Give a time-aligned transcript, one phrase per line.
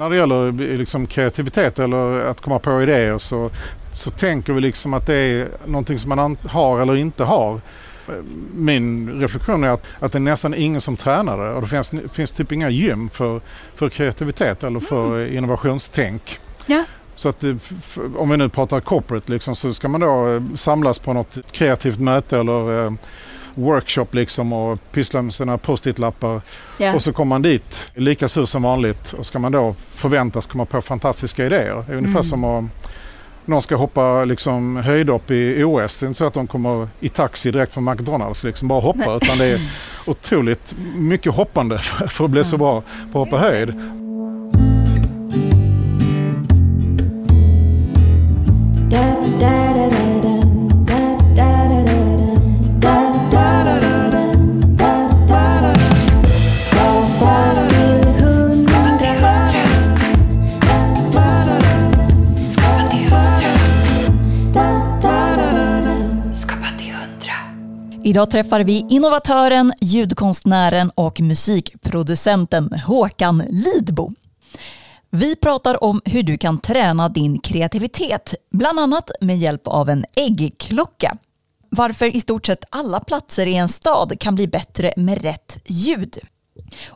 [0.00, 3.50] När det gäller liksom kreativitet eller att komma på idéer så,
[3.92, 7.60] så tänker vi liksom att det är någonting som man har eller inte har.
[8.54, 11.92] Min reflektion är att, att det är nästan ingen som tränar det och det finns,
[12.12, 13.40] finns typ inga gym för,
[13.74, 15.36] för kreativitet eller för mm.
[15.36, 16.38] innovationstänk.
[16.66, 16.84] Ja.
[17.14, 17.44] Så att
[18.16, 22.00] om vi nu pratar corporate liksom, så ska man då eh, samlas på något kreativt
[22.00, 22.92] möte eller eh,
[23.54, 26.40] workshop liksom och pyssla med sina post-it-lappar.
[26.78, 26.94] Yeah.
[26.94, 30.64] Och så kommer man dit lika sur som vanligt och ska man då förväntas komma
[30.64, 31.84] på fantastiska idéer.
[31.86, 32.22] Det är ungefär mm.
[32.22, 32.64] som att
[33.44, 35.98] någon ska hoppa liksom höjdhopp i OS.
[35.98, 39.16] Det är inte så att de kommer i taxi direkt från McDonalds liksom bara hoppa
[39.16, 39.60] utan det är
[40.06, 42.82] otroligt mycket hoppande för att bli så bra
[43.12, 43.74] på att hoppa höjd.
[68.10, 74.10] Idag träffar vi innovatören, ljudkonstnären och musikproducenten Håkan Lidbo.
[75.10, 80.04] Vi pratar om hur du kan träna din kreativitet, bland annat med hjälp av en
[80.16, 81.16] äggklocka.
[81.68, 86.18] Varför i stort sett alla platser i en stad kan bli bättre med rätt ljud.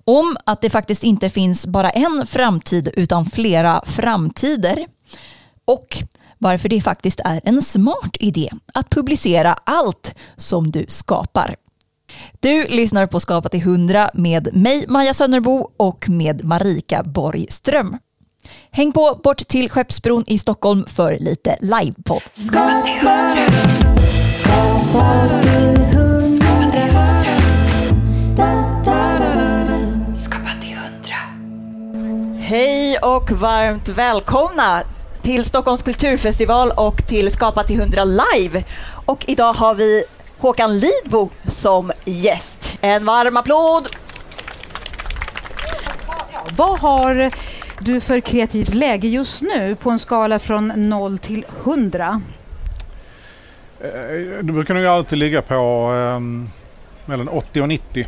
[0.05, 4.87] Om att det faktiskt inte finns bara en framtid utan flera framtider.
[5.65, 6.05] Och
[6.45, 11.55] varför det faktiskt är en smart idé att publicera allt som du skapar.
[12.41, 17.97] Du lyssnar på Skapa till 100 med mig Maja Sönnerbo och med Marika Borgström.
[18.71, 22.23] Häng på bort till Skeppsbron i Stockholm för lite livepodd.
[22.33, 23.49] Skapa till 100.
[24.25, 26.47] Skapa till 100.
[30.17, 32.39] Skapa till 100.
[32.41, 34.83] Hej och varmt välkomna
[35.25, 38.65] till Stockholms kulturfestival och till Skapa till 100 live.
[39.07, 40.05] Och idag har vi
[40.39, 42.79] Håkan Lidbo som gäst.
[42.81, 43.87] En varm applåd!
[46.57, 47.31] Vad har
[47.79, 52.21] du för kreativt läge just nu på en skala från 0 till 100?
[53.81, 53.89] Eh,
[54.43, 56.51] det brukar nog alltid ligga på um,
[57.07, 58.07] mellan 80 och 90.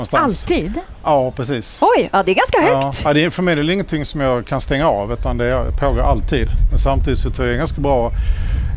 [0.00, 0.42] Någonstans.
[0.42, 0.72] Alltid?
[1.04, 1.78] Ja, precis.
[1.82, 3.00] Oj, ja, det är ganska högt.
[3.04, 5.64] Ja, det är, för mig är det ingenting som jag kan stänga av utan det
[5.80, 6.48] pågår alltid.
[6.70, 8.12] Men samtidigt så tror jag det är en ganska bra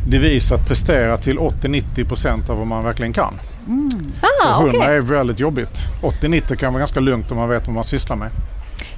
[0.08, 3.40] devis att prestera till 80-90% av vad man verkligen kan.
[3.66, 4.12] Mm.
[4.20, 4.96] Ah, 100 okay.
[4.96, 5.78] är väldigt jobbigt.
[6.02, 8.30] 80-90 kan vara ganska lugnt om man vet vad man sysslar med.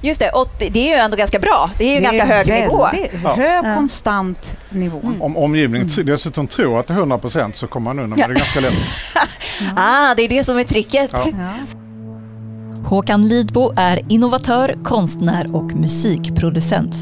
[0.01, 1.71] Just det, 80, det är ju ändå ganska bra.
[1.79, 2.89] Det är ju det ganska är hög nivå.
[3.25, 3.35] Ja.
[3.35, 5.01] Hög konstant nivå.
[5.03, 5.23] Mm.
[5.23, 6.07] Om omgivningen mm.
[6.07, 8.29] dessutom tror att det är 100% så kommer man undan med ja.
[8.29, 8.75] det ganska lätt.
[9.77, 11.13] ah, det är det som är tricket.
[12.87, 16.95] Håkan Lidbo är innovatör, konstnär och musikproducent.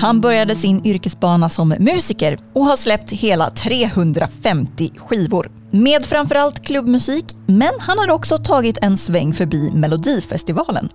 [0.00, 5.50] Han började sin yrkesbana som musiker och har släppt hela 350 skivor.
[5.70, 10.88] Med framförallt klubbmusik, men han har också tagit en sväng förbi Melodifestivalen.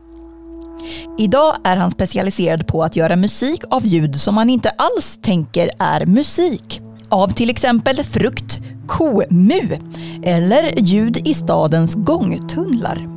[1.18, 5.70] Idag är han specialiserad på att göra musik av ljud som man inte alls tänker
[5.80, 6.82] är musik.
[7.10, 9.78] Av till exempel frukt, komu
[10.24, 13.15] eller ljud i stadens gångtunnlar.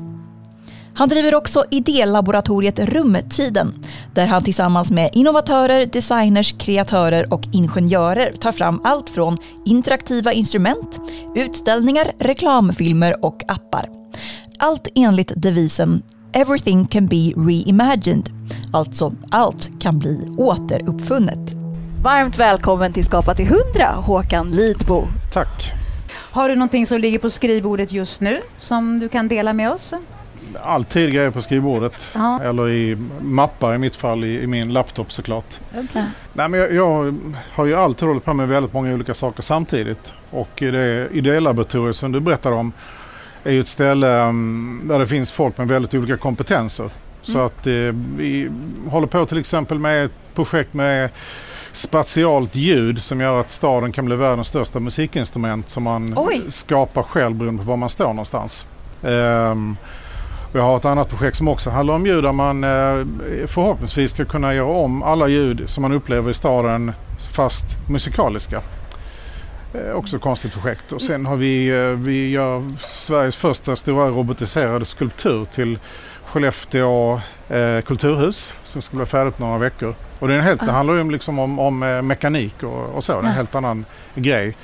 [0.98, 3.74] Han driver också idélaboratoriet Rumtiden
[4.14, 11.00] där han tillsammans med innovatörer, designers, kreatörer och ingenjörer tar fram allt från interaktiva instrument,
[11.34, 13.88] utställningar, reklamfilmer och appar.
[14.58, 18.30] Allt enligt devisen “Everything can be reimagined”,
[18.72, 21.54] alltså allt kan bli återuppfunnet.
[22.04, 25.02] Varmt välkommen till Skapa till 100, Håkan Lidbo.
[25.32, 25.72] Tack.
[26.30, 29.94] Har du någonting som ligger på skrivbordet just nu som du kan dela med oss?
[30.62, 32.10] Alltid grejer på skrivbordet.
[32.16, 32.40] Aha.
[32.42, 35.60] Eller i mappar i mitt fall i, i min laptop såklart.
[35.70, 36.02] Okay.
[36.32, 37.14] Nej, men jag, jag,
[37.52, 40.12] har ju alltid hållit på med väldigt många olika saker samtidigt.
[40.30, 42.72] Och det idélaboratoriet som du berättade om
[43.44, 46.90] är ju ett ställe um, där det finns folk med väldigt olika kompetenser.
[47.22, 47.46] Så mm.
[47.46, 47.72] att eh,
[48.16, 48.50] vi
[48.90, 51.10] håller på till exempel med ett projekt med
[51.72, 56.42] spatialt ljud som gör att staden kan bli världens största musikinstrument som man Oj.
[56.48, 58.66] skapar själv beroende på var man står någonstans.
[59.02, 59.76] Um,
[60.52, 63.06] vi har ett annat projekt som också handlar om ljud där man eh,
[63.46, 66.92] förhoppningsvis ska kunna göra om alla ljud som man upplever i staden
[67.32, 68.62] fast musikaliska.
[69.74, 70.92] Eh, också ett konstigt projekt.
[70.92, 75.78] Och sen har vi, eh, vi gör Sveriges första stora robotiserade skulptur till
[76.24, 79.94] Skellefteå eh, kulturhus som ska bli färdigt några veckor.
[80.18, 83.12] Och det, är en helt, det handlar ju liksom om, om mekanik och, och så,
[83.12, 83.84] det är en helt annan
[84.14, 84.56] grej.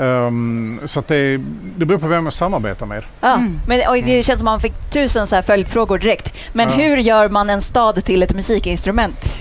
[0.00, 1.36] Um, så att det,
[1.76, 3.04] det beror på vem jag samarbetar med.
[3.20, 3.60] Ja, mm.
[3.66, 6.34] men, och det känns som att man fick tusen så här följdfrågor direkt.
[6.52, 6.74] Men ja.
[6.74, 9.38] hur gör man en stad till ett musikinstrument?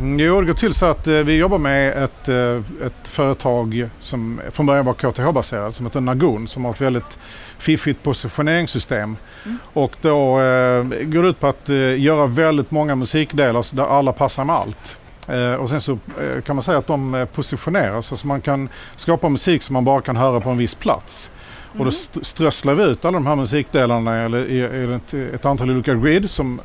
[0.00, 3.88] Mm, jo, det går till så att eh, vi jobbar med ett, eh, ett företag
[3.98, 7.18] som från början var KTH-baserat som heter Nagun som har ett väldigt
[7.58, 9.16] fiffigt positioneringssystem.
[9.44, 9.58] Mm.
[9.72, 14.12] Och då eh, går det ut på att eh, göra väldigt många musikdelar där alla
[14.12, 14.98] passar med allt.
[15.30, 18.68] Eh, och sen så eh, kan man säga att de eh, positioneras, alltså man kan
[18.96, 21.30] skapa musik som man bara kan höra på en viss plats.
[21.74, 21.80] Mm.
[21.80, 22.24] Och då mm.
[22.24, 26.30] strösslar vi ut alla de här musikdelarna eller, i, i ett, ett antal olika grid
[26.30, 26.60] som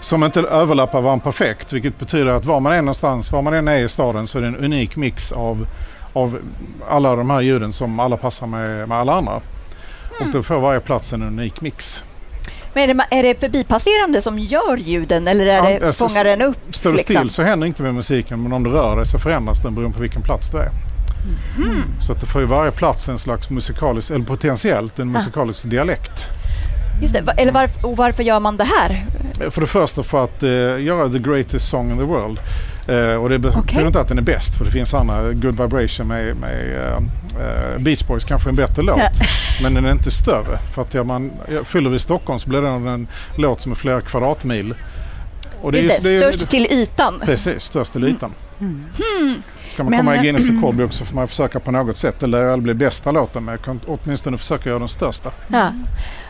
[0.00, 1.72] som inte överlappar varandra perfekt.
[1.72, 4.42] Vilket betyder att var man är någonstans, var man än är i staden så är
[4.42, 5.66] det en unik mix av,
[6.12, 6.38] av
[6.88, 9.32] alla de här ljuden som alla passar med, med alla andra.
[9.32, 10.28] Mm.
[10.28, 12.02] Och då får varje plats en unik mix.
[12.74, 16.24] Men är det, är det förbipasserande som gör ljuden eller är ja, det, alltså, fångar
[16.24, 16.58] den upp?
[16.70, 17.16] Står du liksom?
[17.16, 19.96] still så händer inte med musiken men om du rör dig så förändras den beroende
[19.96, 20.70] på vilken plats du är.
[21.56, 21.82] Mm.
[22.00, 25.68] Så att det får ju varje plats en slags musikalisk, eller potentiellt en musikalisk ah.
[25.68, 26.28] dialekt.
[27.02, 27.32] Just det.
[27.36, 29.06] Eller varför, och varför gör man det här?
[29.50, 32.38] För det första för att uh, göra the greatest song in the world.
[32.88, 33.86] Uh, och det betyder okay.
[33.86, 36.52] inte att den är bäst för det finns andra, Good Vibration med, med
[37.36, 39.00] uh, Beach Boys kanske en bättre låt.
[39.62, 40.58] Men den är inte större.
[40.74, 41.32] För att ja, man,
[41.64, 43.06] fyller vi Stockholm så blir det en
[43.36, 44.74] låt som är flera kvadratmil.
[45.62, 47.22] Och det Just är, det, störst det, till ytan.
[47.24, 48.32] Precis, störst till ytan.
[48.60, 48.84] Mm.
[49.20, 49.42] Mm.
[49.72, 52.22] Ska man Men, komma i Guinness rekordbok så får man försöka på något sätt.
[52.22, 55.30] Eller aldrig bli bästa låten men kan åtminstone försöka göra den största.
[55.48, 55.72] Ja.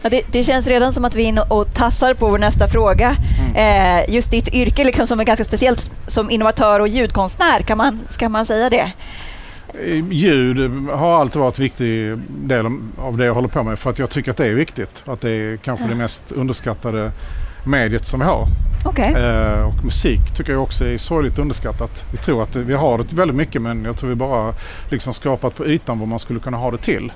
[0.02, 2.68] ja det, det, känns redan som att vi är inne och tassar på vår nästa
[2.68, 3.16] fråga.
[3.38, 4.00] Mm.
[4.00, 8.00] Eh, just ditt yrke liksom som är ganska speciellt som innovatör och ljudkonstnär, kan man,
[8.10, 8.92] ska man säga det?
[9.80, 12.66] Eh, ljud har alltid varit en viktig del
[12.98, 15.02] av det jag håller på med för att jag tycker att det är viktigt.
[15.06, 15.90] Att det är kanske ja.
[15.90, 17.12] det mest underskattade
[17.66, 18.46] mediet som vi har.
[18.84, 19.12] Okay.
[19.12, 22.04] Eh, och musik tycker jag också är sorgligt underskattat.
[22.12, 24.54] Vi tror att vi har det väldigt mycket men jag tror vi bara
[24.90, 27.12] liksom skapat på ytan vad man skulle kunna ha det till.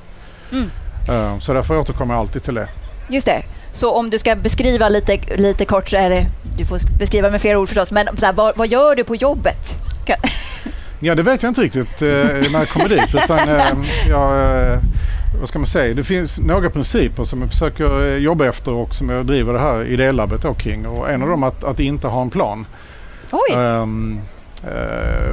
[0.52, 0.70] Mm.
[1.08, 2.68] Eh, så därför återkommer jag alltid till det.
[3.08, 3.42] Just det.
[3.72, 6.26] Så om du ska beskriva lite, lite kort, eller
[6.58, 9.76] du får beskriva med fler ord förstås, men här, vad, vad, gör du på jobbet?
[11.00, 12.08] Ja, det vet jag inte riktigt eh,
[12.52, 13.14] när jag kommer dit.
[13.24, 13.66] Utan, eh,
[14.08, 14.78] jag, eh,
[15.40, 18.94] vad ska man säga, det finns några principer som jag försöker eh, jobba efter och
[18.94, 20.86] som jag driver det här idélabbet kring.
[20.86, 22.66] Och en av dem är att, att inte ha en plan.
[23.32, 23.56] Oj.
[23.56, 24.20] Um,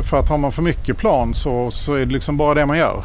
[0.04, 2.78] för att har man för mycket plan så, så är det liksom bara det man
[2.78, 3.04] gör.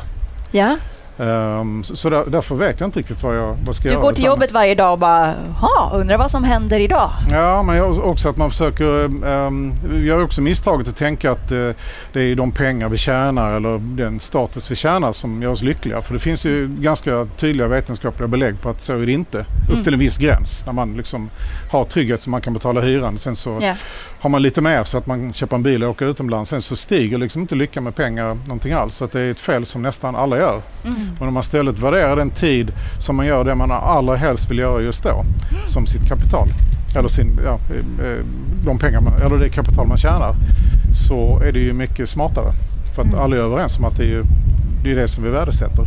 [0.51, 0.77] Ja.
[1.19, 4.03] Um, så, så där, därför vet jag inte riktigt vad jag vad ska du göra.
[4.03, 7.11] Går till jobbet varje dag och bara, ha, undrar vad som händer idag?
[7.31, 11.53] Ja, men jag, också att man försöker, um, jag gör också misstaget att tänka att
[11.53, 11.71] uh,
[12.13, 16.03] det är de pengar vi tjänar eller den status vi tjänar som gör oss lyckliga.
[16.03, 19.39] För det finns ju ganska tydliga vetenskapliga belägg på att så är det inte.
[19.39, 19.79] Mm.
[19.79, 21.31] Upp till en viss gräns när man liksom
[21.71, 23.19] har trygghet så man kan betala hyran.
[23.19, 23.77] Sen så yeah.
[24.21, 26.51] har man lite mer så att man köper en bil och åker utomlands.
[26.51, 28.95] Sen så stiger liksom inte lyckan med pengar någonting alls.
[28.95, 30.63] Så att det är ett fel som nästan alla gör.
[30.85, 31.08] Mm.
[31.19, 34.59] Men om man istället värderar den tid som man gör det man allra helst vill
[34.59, 35.25] göra just då
[35.67, 36.49] som sitt kapital
[36.97, 37.59] eller sin, ja,
[38.05, 38.25] eh,
[38.65, 40.35] de pengar man, eller det kapital man tjänar
[40.93, 42.53] så är det ju mycket smartare.
[42.95, 43.21] För att mm.
[43.21, 44.23] alla är överens om att det är, ju,
[44.83, 45.87] det är det som vi värdesätter.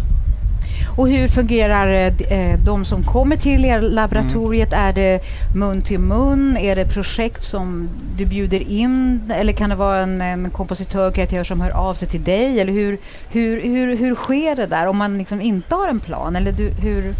[0.87, 4.73] Och hur fungerar eh, de som kommer till er laboratoriet?
[4.73, 4.85] Mm.
[4.85, 5.19] Är det
[5.55, 6.57] mun till mun?
[6.57, 9.21] Är det projekt som du bjuder in?
[9.35, 12.59] Eller kan det vara en, en kompositör, kreatör som hör av sig till dig?
[12.59, 12.97] Eller hur,
[13.29, 16.35] hur, hur, hur sker det där om man liksom inte har en plan?
[16.35, 17.13] Eller du, hur...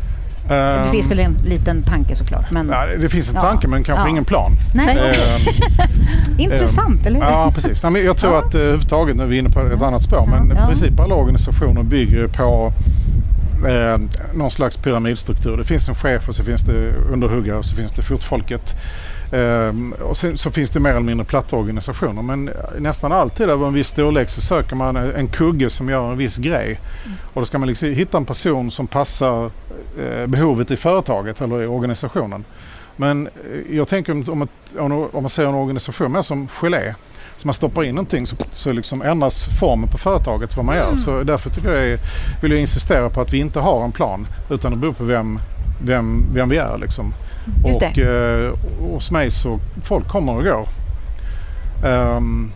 [0.50, 2.52] Det finns väl en liten tanke såklart.
[2.52, 3.42] Men, ja, det finns en ja.
[3.42, 4.10] tanke men kanske ja.
[4.10, 4.52] ingen plan.
[4.74, 4.98] Nej.
[4.98, 7.32] Ehm, Intressant, ehm, eller hur?
[7.32, 7.84] Ja, precis.
[7.84, 10.56] Nej, jag tror att överhuvudtaget, nu är vi inne på ett annat spår, men i
[10.68, 12.74] princip alla organisationer bygger på
[13.66, 13.98] eh,
[14.34, 15.58] någon slags pyramidstruktur.
[15.58, 18.76] Det finns en chef och så finns det underhuggare och så finns det fotfolket.
[19.32, 22.50] Eh, och sen, så finns det mer eller mindre platta organisationer men
[22.80, 26.38] nästan alltid över en viss storlek så söker man en kugge som gör en viss
[26.38, 26.80] grej.
[27.06, 27.18] Mm.
[27.34, 29.46] Och då ska man liksom hitta en person som passar
[30.00, 32.46] eh, behovet i företaget eller i organisationen.
[32.96, 36.94] Men eh, jag tänker om, ett, om man ser en organisation mer som gelé
[37.42, 40.90] så man stoppar in någonting så, så liksom ändras formen på företaget vad man mm.
[40.90, 40.98] gör.
[40.98, 42.00] Så därför tycker jag,
[42.42, 45.40] vill jag insistera på att vi inte har en plan utan det beror på vem,
[45.84, 46.78] vem, vem vi är.
[46.78, 47.14] Liksom.
[47.64, 50.68] och eh, hos mig så folk kommer och går.
[51.86, 52.52] Um,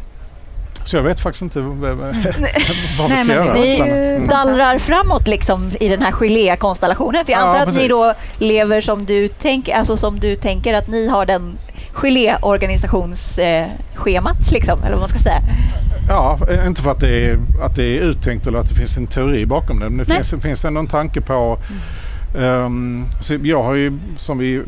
[0.85, 1.61] så jag vet faktiskt inte
[2.99, 3.53] vad vi ska göra.
[3.53, 4.27] Ni mm.
[4.27, 7.25] dallrar framåt liksom i den här gelékonstellationen.
[7.25, 10.73] För jag antar ja, att ni då lever som du, tänk, alltså som du tänker
[10.73, 11.57] att ni har den
[11.95, 15.41] geléorganisationsschemat, eh, liksom, eller vad man ska säga.
[16.09, 19.07] Ja, inte för att det, är, att det är uttänkt eller att det finns en
[19.07, 19.89] teori bakom det.
[19.89, 21.57] Men det finns, finns ändå en tanke på...
[22.35, 24.61] Um, så jag har ju, som vi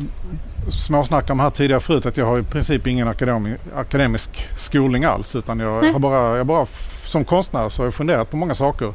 [0.69, 5.35] småsnackade om här tidigare förut, att jag har i princip ingen akademi, akademisk skolning alls.
[5.35, 6.65] Utan jag har bara, jag bara,
[7.05, 8.93] som konstnär så har jag funderat på många saker.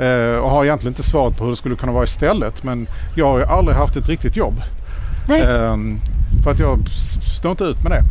[0.00, 2.62] Uh, och har egentligen inte svaret på hur det skulle kunna vara istället.
[2.62, 4.54] Men jag har ju aldrig haft ett riktigt jobb.
[5.44, 6.00] Um,
[6.44, 6.88] För att jag
[7.38, 8.02] står inte ut med det.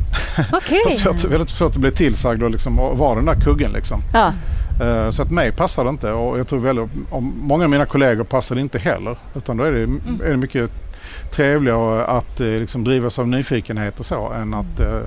[0.57, 0.79] Okay.
[0.85, 3.71] det är väldigt svårt att bli tillsagd och liksom vara den där kuggen.
[3.71, 4.01] Liksom.
[4.13, 4.33] Ja.
[4.81, 6.89] Uh, så att mig passar det inte och jag tror väldigt,
[7.41, 9.17] många av mina kollegor passar det inte heller.
[9.35, 10.21] Utan då är det, mm.
[10.25, 10.71] är det mycket
[11.31, 15.01] trevligare att eh, liksom drivas av nyfikenhet och så än att eh,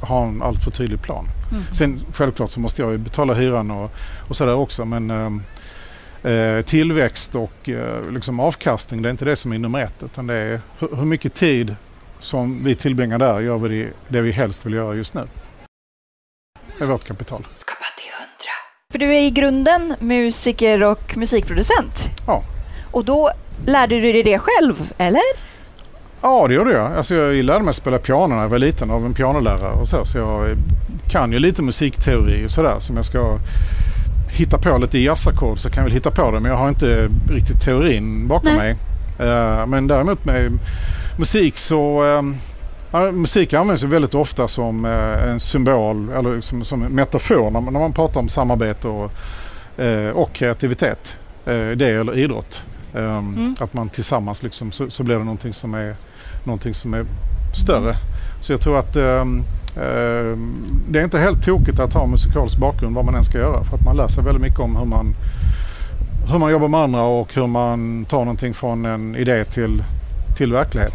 [0.00, 1.24] ha en alltför tydlig plan.
[1.50, 1.62] Mm.
[1.72, 3.92] Sen självklart så måste jag betala hyran och,
[4.28, 9.36] och sådär också men eh, eh, tillväxt och eh, liksom avkastning det är inte det
[9.36, 11.76] som är nummer ett utan det är hur, hur mycket tid
[12.22, 15.28] som vi tillbringar där gör vi det, det vi helst vill göra just nu.
[16.78, 17.46] Det är vårt kapital.
[17.54, 18.52] Skapa till hundra.
[18.92, 22.10] För du är i grunden musiker och musikproducent.
[22.26, 22.44] Ja.
[22.90, 23.30] Och då
[23.66, 25.22] lärde du dig det själv, eller?
[26.22, 26.96] Ja, det gjorde jag.
[26.96, 30.04] Alltså jag lärde mig spela piano när jag var liten av en pianolärare och så.
[30.04, 30.56] Så jag
[31.10, 33.38] kan ju lite musikteori och sådär som jag ska
[34.32, 37.08] hitta på lite jazzackord så kan jag väl hitta på det men jag har inte
[37.30, 38.58] riktigt teorin bakom Nej.
[38.58, 38.76] mig.
[39.28, 40.58] Uh, men däremot med
[41.16, 42.02] musik så
[42.92, 47.60] uh, musik används ju väldigt ofta som uh, en symbol eller som, som metafor när,
[47.60, 49.12] när man pratar om samarbete och,
[50.12, 51.16] och kreativitet.
[51.44, 52.64] det eller idrott.
[52.94, 53.54] Um, mm.
[53.60, 55.96] Att man tillsammans liksom, så, så blir det någonting som är
[56.44, 57.06] någonting som är
[57.54, 57.94] större.
[58.40, 59.20] Så jag tror att eh,
[59.76, 60.36] eh,
[60.88, 63.76] det är inte helt tokigt att ha musikalisk bakgrund vad man än ska göra för
[63.76, 65.14] att man lär sig väldigt mycket om hur man,
[66.30, 69.84] hur man jobbar med andra och hur man tar någonting från en idé till,
[70.42, 70.94] till verklighet.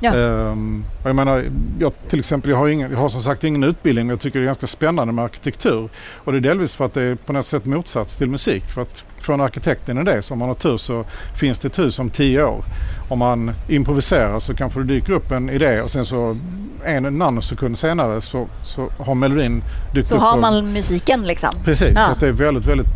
[0.00, 0.14] Ja.
[0.14, 1.44] Um, jag menar,
[1.78, 4.38] jag, till exempel, jag har, ingen, jag har som sagt ingen utbildning men jag tycker
[4.38, 5.88] det är ganska spännande med arkitektur.
[6.24, 8.64] Och det är delvis för att det är på något sätt motsats till musik.
[8.64, 11.04] För att får en arkitekt en idé så om man har tur så
[11.40, 12.64] finns det ett hus om tio år.
[13.08, 16.38] Om man improviserar så kanske det dyker upp en idé och sen så
[16.84, 19.62] en nanosekund senare så, så har melodin
[19.94, 20.20] dykt så upp.
[20.20, 21.54] Så har man musiken liksom?
[21.64, 22.14] Precis, ja.
[22.14, 22.88] så det är väldigt, väldigt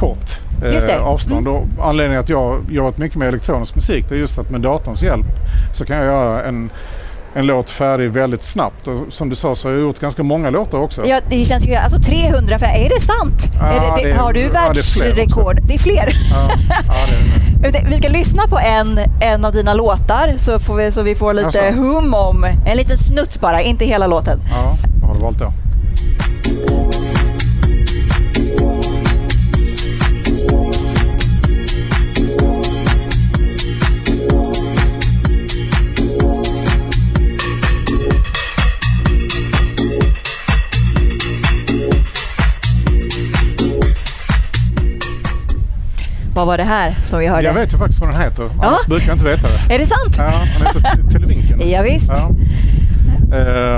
[0.00, 1.46] kort eh, avstånd.
[1.46, 1.62] Mm.
[1.62, 5.02] Och anledningen att jag jobbat mycket med elektronisk musik det är just att med datorns
[5.02, 5.26] hjälp
[5.74, 6.70] så kan jag göra en
[7.34, 8.88] en låt färdig väldigt snabbt.
[8.88, 11.06] Och som du sa så har jag gjort ganska många låtar också.
[11.06, 11.74] Ja, det känns ju...
[11.74, 13.44] Alltså 300, för är det sant?
[13.54, 15.58] Ja, är det, det, har du världsrekord?
[15.60, 16.14] Ja, det är fler.
[17.62, 17.84] Det det.
[17.90, 21.34] Vi ska lyssna på en, en av dina låtar så, får vi, så vi får
[21.34, 21.80] lite alltså.
[21.80, 22.44] hum om...
[22.66, 24.40] En liten snutt bara, inte hela låten.
[24.50, 25.52] Ja, vad har du valt då?
[46.40, 47.42] Vad var det här som vi hörde?
[47.46, 48.42] Jag vet ju faktiskt vad den heter.
[48.42, 48.66] Ja.
[48.66, 49.74] Annars brukar jag inte veta det.
[49.74, 50.14] Är det sant?
[50.16, 51.70] Ja, den heter Televinken.
[51.70, 52.08] ja, visst.
[52.08, 52.30] Ja.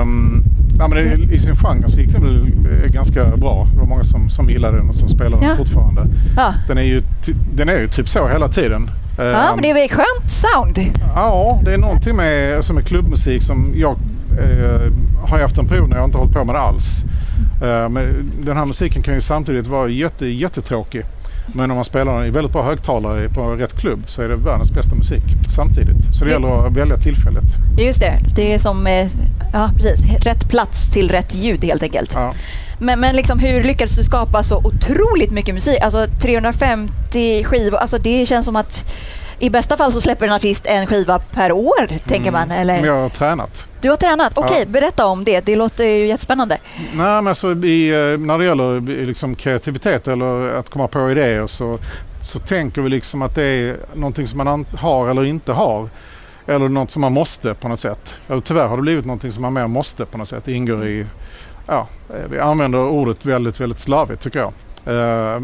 [0.01, 0.45] Um,
[0.79, 3.69] ja, men I sin genre så gick den väl eh, ganska bra.
[3.73, 5.57] Det var många som, som gillade den och som spelar den ja.
[5.57, 6.07] fortfarande.
[6.37, 6.55] Ja.
[6.69, 7.03] Den, är ju,
[7.55, 8.91] den är ju typ så hela tiden.
[9.19, 10.93] Ja, um, men det är väl skönt sound?
[11.15, 13.97] Ja, det är någonting med, som är klubbmusik som jag
[14.39, 14.93] eh,
[15.29, 17.05] har haft en period när jag inte hållit på med det alls.
[17.63, 21.05] Uh, men den här musiken kan ju samtidigt vara jätte, jättetråkig.
[21.47, 24.71] Men om man spelar i väldigt bra högtalare på rätt klubb så är det världens
[24.71, 25.23] bästa musik
[25.55, 26.15] samtidigt.
[26.15, 27.45] Så det gäller att välja tillfället.
[27.79, 29.09] Just det, det är som eh,
[29.53, 32.11] ja, precis, rätt plats till rätt ljud helt enkelt.
[32.15, 32.35] Ja.
[32.79, 35.81] Men, men liksom, hur lyckades du skapa så otroligt mycket musik?
[35.81, 38.85] Alltså 350 skivor, alltså det känns som att
[39.43, 42.33] i bästa fall så släpper en artist en skiva per år, tänker mm.
[42.33, 42.51] man.
[42.51, 42.87] Eller?
[42.87, 43.69] Jag har tränat.
[43.81, 44.39] Du har tränat?
[44.39, 44.67] Okej, okay, ja.
[44.67, 45.41] berätta om det.
[45.41, 46.59] Det låter ju jättespännande.
[46.77, 51.47] Nej, men alltså, i, eh, när det gäller liksom kreativitet eller att komma på idéer
[51.47, 51.79] så,
[52.21, 55.89] så tänker vi liksom att det är någonting som man har eller inte har.
[56.47, 58.21] Eller något som man måste på något sätt.
[58.29, 60.45] Eller tyvärr har det blivit någonting som man mer måste på något sätt.
[60.45, 61.07] Det ingår i,
[61.67, 61.89] ja,
[62.31, 64.53] vi använder ordet väldigt, väldigt slarvigt tycker jag.
[64.89, 65.43] Uh,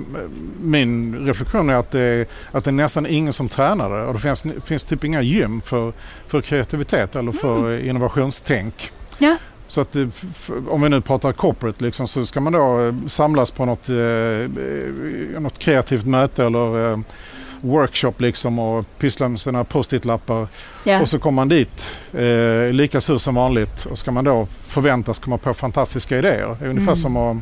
[0.61, 4.14] min reflektion är att det, är att det är nästan ingen som tränar det och
[4.14, 5.92] det finns, finns typ inga gym för,
[6.26, 7.88] för kreativitet eller för mm.
[7.88, 8.92] innovationstänk.
[9.18, 9.37] Ja.
[9.68, 9.97] Så att
[10.68, 15.40] om vi nu pratar corporate liksom, så ska man då eh, samlas på något, eh,
[15.40, 16.99] något kreativt möte eller eh,
[17.61, 20.49] workshop liksom och pyssla med sina post-it-lappar.
[20.85, 21.02] Yeah.
[21.02, 25.18] Och så kommer man dit eh, lika sur som vanligt och ska man då förväntas
[25.18, 26.57] komma på fantastiska idéer.
[26.59, 26.97] Det är ungefär mm.
[26.97, 27.37] som att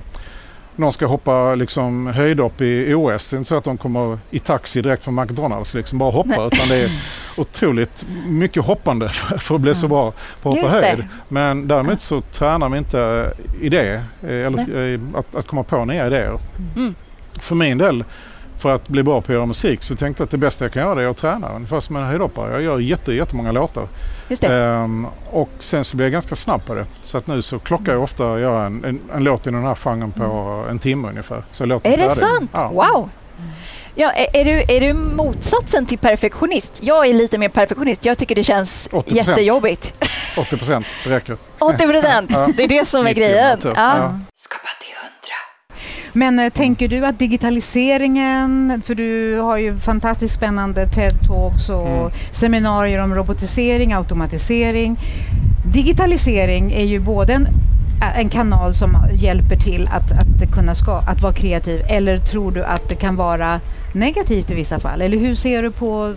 [0.76, 3.28] någon ska hoppa liksom höjdhopp i OS.
[3.28, 6.36] Det är inte så att de kommer i taxi direkt från McDonalds liksom bara hoppa
[6.36, 6.46] Nej.
[6.46, 6.90] utan det är
[7.36, 11.04] otroligt mycket hoppande för, att bli så bra på att hoppa höjd.
[11.28, 15.84] Men däremot så tränar vi inte i det, eh, eller eh, att, att komma på
[15.84, 16.38] nya idéer.
[16.76, 16.94] Mm.
[17.40, 18.04] För min del
[18.58, 20.72] för att bli bra på att göra musik så tänkte jag att det bästa jag
[20.72, 21.54] kan göra är att träna.
[21.54, 22.52] Ungefär som en höjdhoppare.
[22.52, 23.88] Jag gör jätte, jättemånga låtar.
[24.28, 26.86] Just ehm, och sen så blir jag ganska snabb på det.
[27.02, 29.62] Så att nu så klockar jag ofta att göra en, en, en låt i den
[29.62, 30.70] här genren på mm.
[30.70, 31.44] en timme ungefär.
[31.50, 32.50] Så är är det sant?
[32.54, 32.68] Ja.
[32.68, 33.10] Wow!
[33.98, 36.72] Ja, är, är, du, är du motsatsen till perfektionist?
[36.80, 38.04] Jag är lite mer perfektionist.
[38.04, 39.02] Jag tycker det känns 80%.
[39.06, 40.04] jättejobbigt.
[40.38, 41.36] 80 procent, det räcker.
[41.58, 42.48] 80 procent, ja.
[42.56, 43.58] det är det som är grejen.
[43.60, 43.72] Typ.
[43.76, 43.96] Ja.
[43.98, 44.20] Ja.
[46.12, 52.10] Men eh, tänker du att digitaliseringen, för du har ju fantastiskt spännande TED-talks och mm.
[52.32, 54.96] seminarier om robotisering, automatisering.
[55.74, 57.48] Digitalisering är ju både en,
[58.16, 62.64] en kanal som hjälper till att, att, kunna ska, att vara kreativ eller tror du
[62.64, 63.60] att det kan vara
[63.92, 65.02] negativt i vissa fall?
[65.02, 66.14] Eller hur ser du på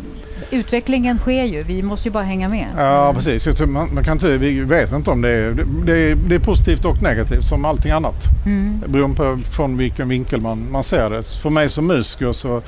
[0.51, 2.67] utvecklingen sker ju, vi måste ju bara hänga med.
[2.77, 6.35] Ja precis, man, man, kan inte, vi vet inte om det är, det, är, det
[6.35, 8.25] är positivt och negativt som allting annat.
[8.45, 8.83] Mm.
[8.87, 11.23] Beroende på från vilken vinkel man, man ser det.
[11.23, 12.61] För mig som musiker så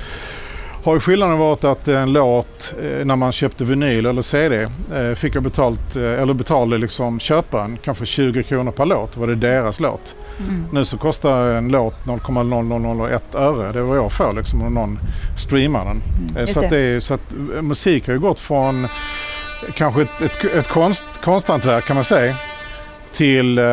[0.84, 5.14] har ju skillnaden varit att en låt eh, när man köpte vinyl eller CD eh,
[5.14, 9.16] fick jag betalt, eh, eller betalade liksom köparen kanske 20 kronor per låt.
[9.16, 10.14] var det deras låt.
[10.40, 10.66] Mm.
[10.72, 13.72] Nu så kostar en låt 0,0001 öre.
[13.72, 14.98] Det är vad jag får liksom om någon
[15.38, 16.02] streamar den.
[16.36, 16.46] Mm.
[16.46, 18.88] Så, att är, så att musik har ju gått från
[19.74, 22.34] kanske ett, ett, ett konst, konsthantverk kan man säga
[23.12, 23.64] till, eh,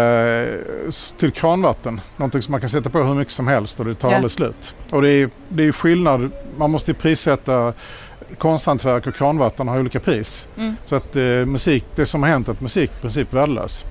[1.17, 2.01] till kranvatten.
[2.17, 4.15] Någonting som man kan sätta på hur mycket som helst och det tar ja.
[4.15, 4.75] aldrig slut.
[4.89, 6.31] Och det är, det är skillnad.
[6.57, 7.73] Man måste prissätta
[8.37, 10.47] konsthantverk och kranvatten har olika pris.
[10.57, 10.75] Mm.
[10.85, 13.85] Så att eh, musik, det som har hänt är att musik i princip är värdelös.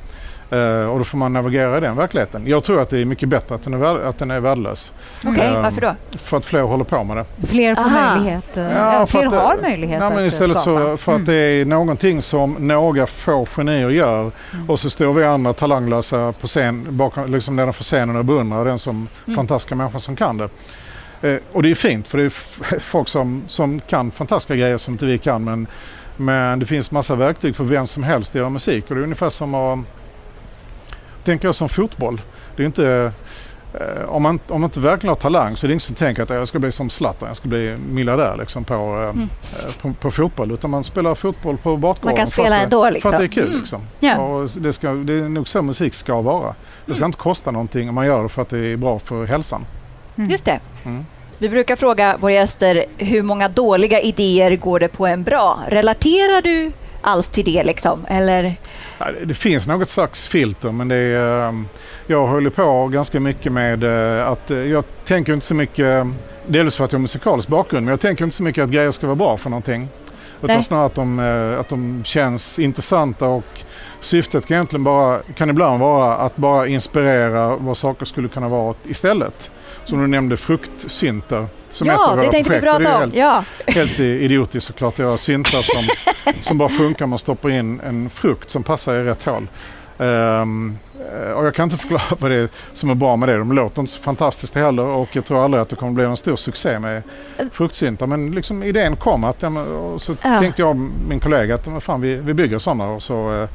[0.53, 2.47] Uh, och då får man navigera i den verkligheten.
[2.47, 4.93] Jag tror att det är mycket bättre att den är, att den är värdelös.
[5.19, 5.95] Okej, okay, uh, varför då?
[6.19, 7.47] För att fler håller på med det.
[7.47, 8.15] Fler får Aha.
[8.15, 8.45] möjlighet.
[8.55, 11.23] Ja, ja, fler att, har möjlighet nej, men Istället så för mm.
[11.23, 14.71] att det är någonting som några få genier gör mm.
[14.71, 18.79] och så står vi andra talanglösa på scen, bakom, liksom nedanför scenen och beundrar den
[18.79, 19.37] som mm.
[19.37, 20.49] fantastiska människa som kan det.
[21.29, 24.95] Uh, och det är fint för det är folk som, som kan fantastiska grejer som
[24.95, 25.67] inte vi kan men,
[26.17, 29.03] men det finns massa verktyg för vem som helst att göra musik och det är
[29.03, 29.79] ungefär som att
[31.29, 32.21] tänker jag som fotboll.
[32.57, 33.13] Det är inte,
[33.75, 36.23] eh, om, man, om man inte verkligen har talang så är det ingen som tänker
[36.23, 39.23] att jag ska bli som Zlatan, jag ska bli miljardär liksom på, eh, mm.
[39.23, 40.53] eh, på, på, fotboll.
[40.53, 42.17] Utan man spelar fotboll på bakgården.
[42.17, 43.11] Man kan spela för ändå liksom.
[43.11, 43.59] För att det är kul mm.
[43.59, 43.81] liksom.
[44.01, 44.19] Ja.
[44.19, 46.55] Och det, ska, det är nog så musik ska vara.
[46.87, 47.09] Det ska mm.
[47.09, 49.67] inte kosta någonting om man gör det för att det är bra för hälsan.
[50.17, 50.31] Mm.
[50.31, 50.61] Just det.
[50.85, 51.07] Mm.
[51.39, 55.59] Vi brukar fråga våra gäster hur många dåliga idéer går det på en bra?
[55.69, 56.73] Relaterar du
[57.09, 58.07] alls till det liksom?
[58.09, 58.57] Eller?
[59.25, 61.67] Det finns något slags filter men det är, ehm,
[62.07, 66.07] jag håller på ganska mycket med eh, att eh, jag tänker inte så mycket,
[66.47, 68.93] delvis för att jag har musikalisk bakgrund, men jag tänker inte så mycket att grejer
[68.93, 69.89] ska vara bra för någonting.
[70.43, 70.65] Utan Nej.
[70.65, 73.61] snarare att de, eh, att de känns intressanta och
[74.01, 78.75] syftet kan egentligen bara, kan ibland vara att bara inspirera vad saker skulle kunna vara
[78.89, 79.51] istället.
[79.85, 83.01] Som du nämnde fruktsyntar som ja, ett av det tänkte vi prata om.
[83.01, 83.45] Helt, ja.
[83.67, 84.99] helt idiotiskt såklart.
[84.99, 85.85] Jag har syntar som,
[86.41, 89.49] som bara funkar man stoppar in en frukt som passar i rätt hål.
[89.99, 90.79] Um,
[91.37, 93.39] och jag kan inte förklara vad det är som är bra med det.
[93.39, 96.17] De låter inte så fantastiskt heller och jag tror aldrig att det kommer bli en
[96.17, 97.03] stor succé med
[97.53, 98.07] fruktsyntar.
[98.07, 100.39] Men liksom idén kom att, och så ja.
[100.39, 100.77] tänkte jag och
[101.09, 103.49] min kollega att fan, vi, vi bygger sådana och så eh,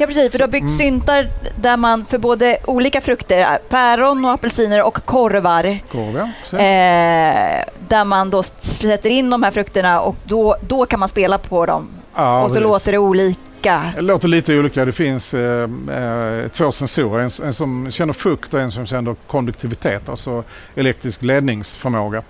[0.00, 0.78] Ja precis, för du har byggt mm.
[0.78, 5.78] syntar där man för både olika frukter, päron och apelsiner och korvar.
[5.92, 11.00] Korv, ja, eh, där man då sätter in de här frukterna och då, då kan
[11.00, 11.88] man spela på dem.
[12.14, 12.68] Ja, och så precis.
[12.68, 13.92] låter det olika.
[13.94, 14.84] Det låter lite olika.
[14.84, 17.22] Det finns eh, eh, två sensorer.
[17.22, 22.22] En, en, som känner fukt och en som känner konduktivitet, alltså elektrisk ledningsförmåga.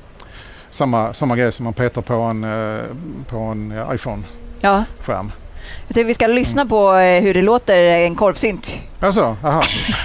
[0.70, 2.85] Samma, samma grej som man petar på en, eh,
[3.28, 4.24] på en iPhone-skärm.
[4.61, 5.24] Ja.
[5.88, 8.78] Jag tycker vi ska lyssna på eh, hur det låter en korvsynt.
[9.00, 9.62] Alltså, aha.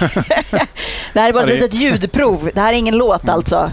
[1.12, 2.50] det här är bara ett litet ljudprov.
[2.54, 3.70] Det här är ingen låt alltså.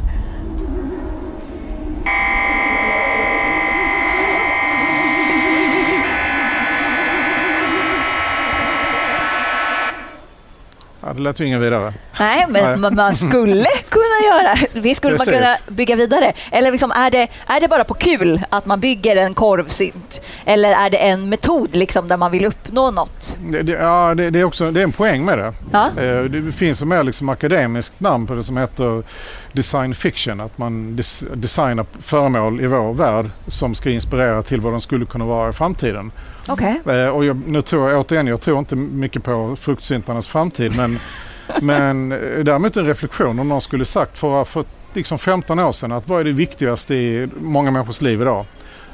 [11.06, 11.94] Ja, det lät ju ingen vidare.
[12.20, 12.92] Nej, men Nej.
[12.92, 14.58] man skulle kunna göra.
[14.74, 15.34] Visst skulle Precis.
[15.34, 16.34] man kunna bygga vidare.
[16.52, 20.22] Eller liksom, är, det, är det bara på kul att man bygger en korvsynt?
[20.46, 23.38] Eller är det en metod liksom, där man vill uppnå något?
[23.52, 25.54] Det, det, ja, det, det, är också det är en poäng med det.
[25.72, 25.90] Ja?
[26.02, 29.04] Eh, det finns ett mer liksom akademiskt namn på det som heter
[29.52, 30.40] design fiction.
[30.42, 35.06] Att man des, designar föremål i vår värld som ska inspirera till vad de skulle
[35.06, 36.12] kunna vara i framtiden.
[36.48, 36.76] Okay.
[36.86, 41.00] Eh, och jag, nu tror jag återigen, jag tror inte mycket på fruktsyntarnas framtid men,
[41.62, 45.92] men eh, däremot en reflektion om någon skulle sagt för, för liksom 15 år sedan
[45.92, 48.46] att vad är det viktigaste i många människors liv idag?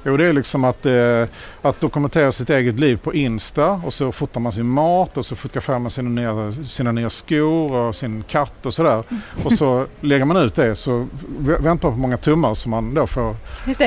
[0.04, 1.26] Jo, det är liksom att, eh,
[1.62, 5.36] att dokumentera sitt eget liv på Insta och så fotar man sin mat och så
[5.36, 9.04] fotograferar man sina nya, sina nya skor och sin katt och sådär.
[9.44, 11.08] Och så lägger man ut det så
[11.40, 13.36] väntar på hur många tummar som man då får,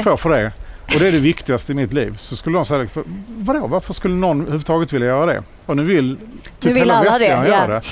[0.02, 0.52] får för det.
[0.86, 2.16] Och det är det viktigaste i mitt liv.
[2.18, 2.88] Så skulle de säga,
[3.26, 5.42] vadå, varför skulle någon överhuvudtaget vilja göra det?
[5.66, 6.24] Och nu vill typ
[6.60, 7.82] nu vill hela västvärlden göra det.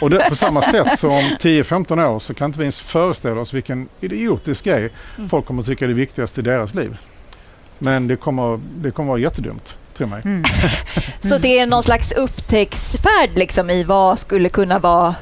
[0.00, 3.40] Och det, på samma sätt som om 10-15 år så kan inte vi ens föreställa
[3.40, 5.28] oss vilken idiotisk grej mm.
[5.30, 6.96] folk kommer tycka är det viktigaste i deras liv.
[7.78, 9.76] Men det kommer, det kommer vara jättedumt.
[10.00, 10.44] Mm.
[11.20, 15.14] så det är någon slags upptäcktsfärd liksom i vad skulle kunna vara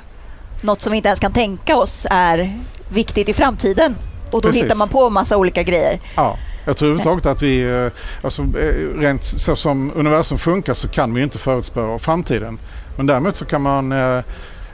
[0.61, 3.97] något som vi inte ens kan tänka oss är viktigt i framtiden.
[4.31, 4.65] Och då Precis.
[4.65, 6.01] hittar man på massa olika grejer.
[6.17, 6.39] Ja.
[6.69, 11.15] Jag tror överhuvudtaget att vi, eh, alltså eh, rent så som universum funkar så kan
[11.15, 12.59] vi inte förutspå framtiden.
[12.97, 14.23] Men däremot så kan man eh,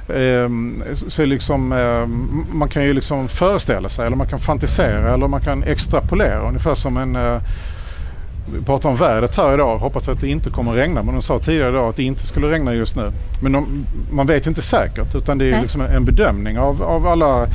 [0.09, 1.69] ehm, så liksom,
[2.53, 6.75] man kan ju liksom föreställa sig eller man kan fantisera eller man kan extrapolera ungefär
[6.75, 7.41] som en
[8.53, 9.79] vi pratar om vädret här idag.
[9.79, 11.03] Hoppas att det inte kommer att regna.
[11.03, 13.11] Men de sa tidigare idag att det inte skulle regna just nu.
[13.43, 17.07] Men de, man vet ju inte säkert utan det är liksom en bedömning av, av
[17.07, 17.47] alla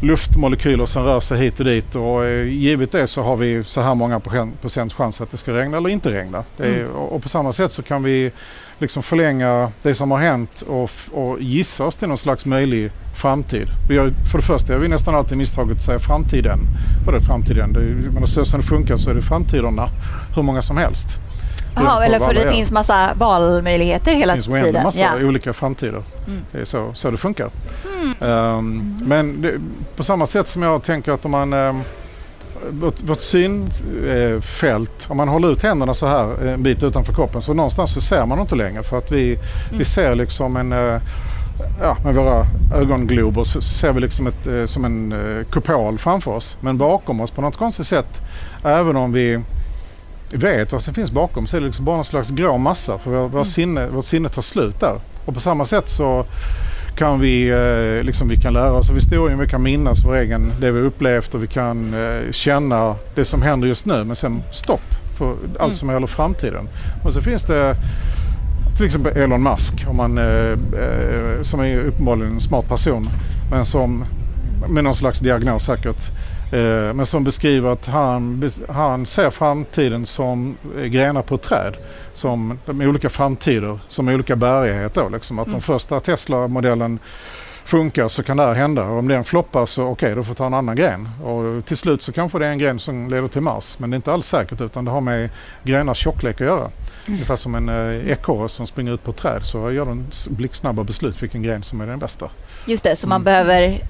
[0.00, 1.94] luftmolekyler som rör sig hit och dit.
[1.94, 4.20] Och eh, givet det så har vi så här många
[4.60, 6.44] procent chans att det ska regna eller inte regna.
[6.58, 6.90] Är, mm.
[6.90, 8.32] och, och på samma sätt så kan vi
[8.78, 13.68] liksom förlänga det som har hänt och, och gissa oss till någon slags möjlig framtid.
[13.88, 16.58] Vi gör, för det första gör vi nästan alltid misstaget att säga framtiden.
[17.06, 17.72] Vad är framtiden?
[17.72, 17.80] Det,
[18.12, 19.88] men så som det funkar så är det framtiderna
[20.34, 21.08] hur många som helst.
[21.74, 22.50] Jaha, eller för det är.
[22.50, 24.54] finns massa valmöjligheter hela tiden?
[24.54, 25.26] Det finns en massa ja.
[25.26, 26.02] olika framtider.
[26.26, 26.40] Mm.
[26.52, 27.50] Det är så, så det funkar.
[28.00, 28.32] Mm.
[28.32, 29.60] Um, men det,
[29.96, 31.82] på samma sätt som jag tänker att om man um,
[32.70, 37.54] vårt, vårt synfält, om man håller ut händerna så här en bit utanför kroppen så
[37.54, 39.78] någonstans så ser man inte längre för att vi, mm.
[39.78, 41.00] vi ser liksom en eh,
[41.80, 46.30] ja, med våra ögonglober så ser vi liksom ett, eh, som en eh, kupol framför
[46.30, 46.56] oss.
[46.60, 48.20] Men bakom oss på något konstigt sätt,
[48.64, 49.40] även om vi
[50.30, 53.10] vet vad som finns bakom så är det liksom bara en slags grå massa för
[53.10, 53.44] vår, vår mm.
[53.44, 55.00] sinne, vårt sinne tar slut där.
[55.24, 56.24] Och på samma sätt så
[56.98, 60.52] kan vi, eh, liksom, vi kan lära oss av historien, vi kan minnas vår egen,
[60.60, 64.42] det vi upplevt och vi kan eh, känna det som händer just nu men sen
[64.52, 65.72] stopp för allt mm.
[65.72, 66.68] som gäller framtiden.
[67.04, 67.76] Och så finns det
[68.76, 70.58] till exempel Elon Musk om man, eh,
[71.42, 73.08] som är uppenbarligen en smart person
[73.50, 74.04] men som
[74.68, 76.10] med någon slags diagnos säkert
[76.50, 81.76] men som beskriver att han, han ser framtiden som grenar på ett träd.
[82.14, 85.08] Som de olika framtider, som olika bärighet då.
[85.08, 85.38] Liksom.
[85.38, 85.58] Att mm.
[85.58, 86.98] de första Tesla-modellen
[87.68, 88.84] funkar så kan det här hända.
[88.84, 91.08] Och om den floppar så okej, okay, då får ta en annan gren.
[91.24, 93.78] Och till slut så kanske det är en gren som leder till Mars.
[93.78, 95.30] Men det är inte alls säkert utan det har med
[95.62, 96.58] grenars tjocklek att göra.
[96.58, 96.72] Mm.
[97.06, 100.84] Ungefär som en eh, ekorre som springer ut på ett träd så gör den blixtsnabba
[100.84, 102.30] beslut vilken gren som är den bästa.
[102.66, 103.24] Just det, så man mm.
[103.24, 103.80] behöver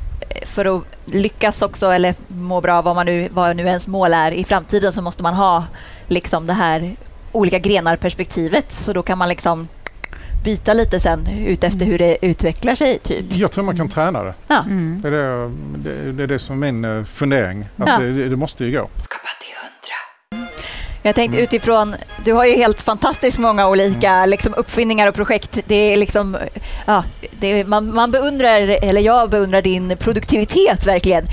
[0.46, 4.33] för att lyckas också eller må bra, vad, man nu, vad nu ens mål är
[4.33, 5.64] i framtiden, så måste man ha
[6.07, 6.96] liksom det här
[7.33, 8.72] olika grenar-perspektivet.
[8.72, 9.68] Så då kan man liksom
[10.44, 12.98] byta lite sen utefter hur det utvecklar sig?
[12.98, 13.24] Typ.
[13.37, 14.35] Jag tror man kan träna det.
[14.48, 14.64] Ja.
[14.66, 15.00] Mm.
[15.02, 17.68] Det, är det, det, är det som är min eh, fundering.
[17.76, 17.98] Att ja.
[17.98, 18.88] det, det, måste ju gå.
[21.09, 21.44] Jag tänkte mm.
[21.44, 21.94] utifrån,
[22.25, 24.31] du har ju helt fantastiskt många olika mm.
[24.31, 25.59] liksom, uppfinningar och projekt.
[25.66, 26.37] Det är liksom,
[26.87, 27.05] ja,
[27.40, 31.25] det, man, man beundrar, eller jag beundrar din produktivitet verkligen.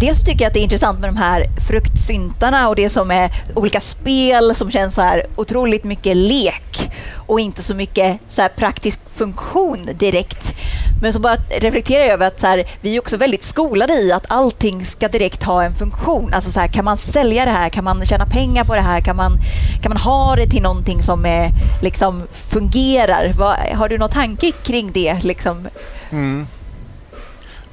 [0.00, 3.30] Dels tycker jag att det är intressant med de här fruktsyntarna och det som är
[3.54, 8.48] olika spel som känns så här otroligt mycket lek och inte så mycket så här
[8.48, 10.54] praktisk funktion direkt.
[11.02, 14.12] Men så bara reflekterar jag över att så här, vi är också väldigt skolade i
[14.12, 16.34] att allting ska direkt ha en funktion.
[16.34, 17.68] Alltså så här, kan man sälja det här?
[17.68, 19.00] Kan man tjäna pengar på det här?
[19.00, 19.38] Kan man,
[19.82, 21.50] kan man ha det till någonting som är,
[21.82, 23.32] liksom, fungerar?
[23.38, 25.24] Vad, har du någon tanke kring det?
[25.24, 25.68] Liksom?
[26.10, 26.46] Mm.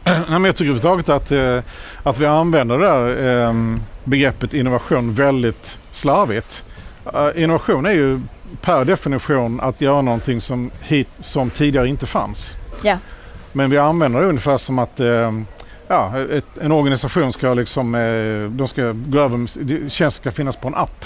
[0.06, 1.60] Nej, men jag tycker överhuvudtaget att, eh,
[2.04, 3.54] att vi använder det där eh,
[4.04, 6.64] begreppet innovation väldigt slarvigt.
[7.16, 8.20] Uh, innovation är ju
[8.62, 12.56] per definition att göra någonting som, hit, som tidigare inte fanns.
[12.84, 12.98] Ja.
[13.52, 15.32] Men vi använder det ungefär som att eh,
[15.88, 19.48] ja, ett, en organisation ska liksom, eh, de ska gå över,
[19.90, 21.06] tjänsten ska finnas på en app.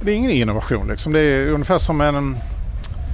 [0.00, 1.12] Det är ingen innovation liksom.
[1.12, 2.36] Det är ungefär som en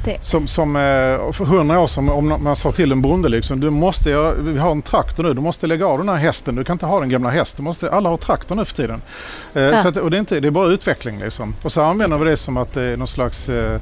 [0.05, 0.25] det.
[0.25, 3.71] Som, som eh, för hundra år sedan om man sa till en bonde liksom, du
[3.71, 6.75] måste, vi har en traktor nu, du måste lägga av den här hästen, du kan
[6.75, 9.03] inte ha den gamla hästen, måste, alla har traktor nu för tiden.
[9.55, 9.83] Eh, ja.
[9.83, 11.55] så att, och det, är inte, det är bara utveckling liksom.
[11.63, 13.81] Och så använder vi det som att det är någon slags eh,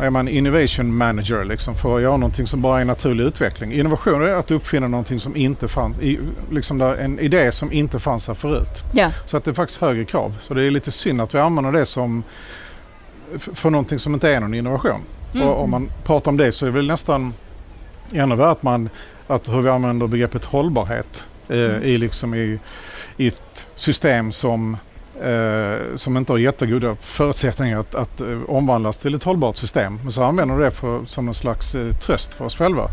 [0.00, 3.72] är man innovation manager liksom för att göra någonting som bara är naturlig utveckling.
[3.72, 5.98] Innovation är att uppfinna någonting som inte fanns,
[6.50, 8.84] liksom en idé som inte fanns här förut.
[8.92, 9.10] Ja.
[9.26, 10.38] Så att det är faktiskt högre krav.
[10.42, 12.22] Så det är lite synd att vi använder det som
[13.38, 15.00] för någonting som inte är någon innovation.
[15.34, 15.48] Mm.
[15.48, 17.34] Och om man pratar om det så är det väl nästan
[18.12, 18.88] ännu värre att, man,
[19.26, 21.82] att hur vi använder begreppet hållbarhet eh, mm.
[21.82, 22.58] i, liksom i,
[23.16, 24.76] i ett system som
[25.22, 29.98] eh, som inte har jättegoda förutsättningar att, att eh, omvandlas till ett hållbart system.
[30.02, 32.88] Men så använder vi det för, som en slags eh, tröst för oss själva.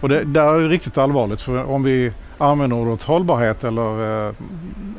[0.00, 4.34] Och det där är det riktigt allvarligt för om vi använder ordet hållbarhet eller eh,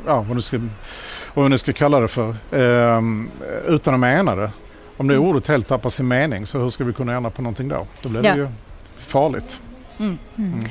[0.06, 0.60] ja, vad, du ska,
[1.34, 3.02] vad vi nu ska kalla det för eh,
[3.66, 4.50] utan att mena det
[4.96, 5.28] om det mm.
[5.28, 7.86] ordet helt tappar sin mening så hur ska vi kunna ändra på någonting då?
[8.02, 8.36] Då blir det ja.
[8.36, 8.48] ju
[8.98, 9.60] farligt.
[9.98, 10.18] Mm.
[10.38, 10.68] Mm.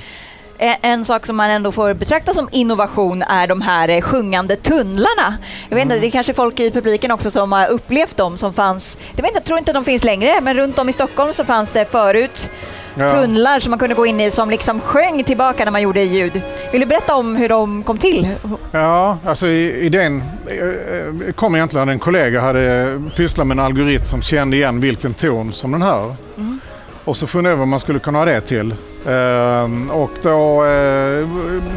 [0.81, 5.37] En sak som man ändå får betrakta som innovation är de här eh, sjungande tunnlarna.
[5.69, 6.01] Jag vet inte, mm.
[6.01, 9.25] det är kanske folk i publiken också som har upplevt dem som fanns, jag, vet
[9.25, 11.85] inte, jag tror inte de finns längre, men runt om i Stockholm så fanns det
[11.85, 12.49] förut
[12.95, 13.09] ja.
[13.09, 16.41] tunnlar som man kunde gå in i som liksom sjöng tillbaka när man gjorde ljud.
[16.71, 18.27] Vill du berätta om hur de kom till?
[18.71, 24.21] Ja, alltså idén eh, kom egentligen när en kollega hade pysslat med en algoritm som
[24.21, 26.15] kände igen vilken ton som den hör.
[26.37, 26.59] Mm.
[27.05, 28.75] Och så funderade jag vad man skulle kunna ha det till.
[29.07, 31.27] Ehm, och då eh,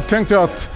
[0.07, 0.69] tänkte jag att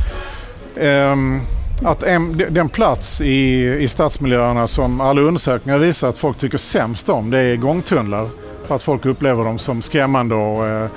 [0.77, 1.41] ehm,
[1.85, 7.09] att en, den plats i, i stadsmiljöerna som alla undersökningar visar att folk tycker sämst
[7.09, 8.29] om det är gångtunnlar.
[8.67, 10.87] För att folk upplever dem som skrämmande och, eh,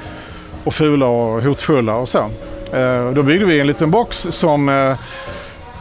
[0.65, 2.19] och fula och hotfulla och så.
[2.73, 4.97] Eh, då byggde vi en liten box som,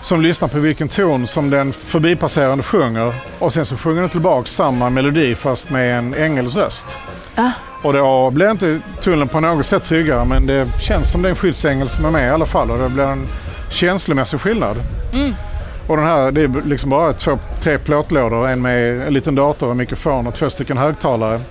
[0.02, 4.46] som lyssnar på vilken ton som den förbipasserande sjunger och sen så sjunger den tillbaka
[4.46, 6.86] samma melodi fast med en ängels röst.
[7.36, 7.52] Ah.
[7.84, 11.30] Och då blir inte tunneln på något sätt tryggare men det känns som det är
[11.30, 13.28] en skyddsängel som är med i alla fall och det blir en
[13.72, 14.78] känslomässig skillnad.
[15.14, 15.34] Mm.
[15.88, 19.72] Och den här, det är liksom bara två, tre plåtlådor, en med en liten dator,
[19.72, 21.42] en mikrofon och två stycken högtalare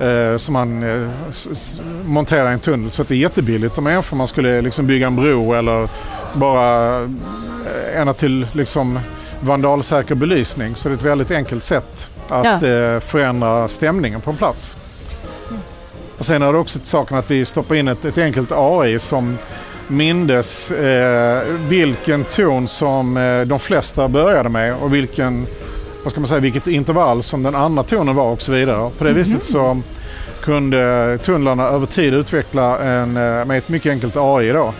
[0.00, 1.08] eh, som man eh,
[2.04, 2.90] monterar i en tunnel.
[2.90, 5.88] Så det är jättebilligt om jämför man skulle liksom bygga en bro eller
[6.34, 9.00] bara eh, ända till liksom
[9.40, 10.76] vandalsäker belysning.
[10.76, 12.68] Så det är ett väldigt enkelt sätt att ja.
[12.68, 14.76] eh, förändra stämningen på en plats.
[16.18, 19.38] Och sen är det också saken att vi stoppar in ett, ett enkelt AI som
[19.88, 25.46] mindes eh, vilken ton som eh, de flesta började med och vilken,
[26.06, 28.90] vad ska man säga, vilket intervall som den andra tonen var och så vidare.
[28.98, 29.26] På det mm -hmm.
[29.26, 29.80] viset så
[30.40, 34.74] kunde tunnlarna över tid utveckla en, eh, med ett mycket enkelt AI då,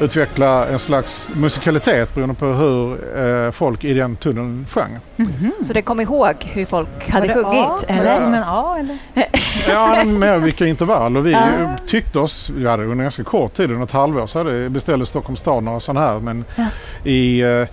[0.00, 2.98] utveckla en slags musikalitet beroende på hur
[3.46, 4.98] eh, folk i den tunneln sjöng.
[5.16, 5.64] Mm -hmm.
[5.66, 7.66] Så det kom ihåg hur folk hade sjungit?
[7.66, 8.20] A, eller?
[8.20, 8.28] Ja.
[8.30, 8.98] Men A, eller?
[9.68, 11.16] ja, med vilka intervall.
[11.16, 11.76] Och vi ah.
[11.86, 15.40] tyckte oss, vi hade under ganska kort tid, under ett halvår, så hade beställde Stockholms
[15.40, 16.20] stad några sådana här.
[16.20, 16.66] Men ja.
[17.10, 17.68] i eh,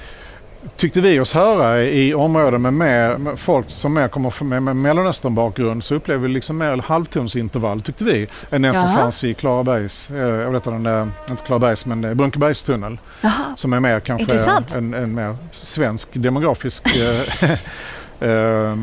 [0.77, 4.75] tyckte vi oss höra i områden med, mer, med folk som mer kommer med, med
[4.75, 10.11] Mellanöstern-bakgrund så upplever vi liksom mer halvtonsintervall tyckte vi än den som fanns vid Klarabergs,
[10.11, 12.97] eh, jag vet den där, inte Klarabergs men eh, Brunkebergstunnel.
[13.55, 14.39] Som är mer kanske
[14.75, 17.51] en, en, mer svensk demografisk eh,
[18.29, 18.75] eh,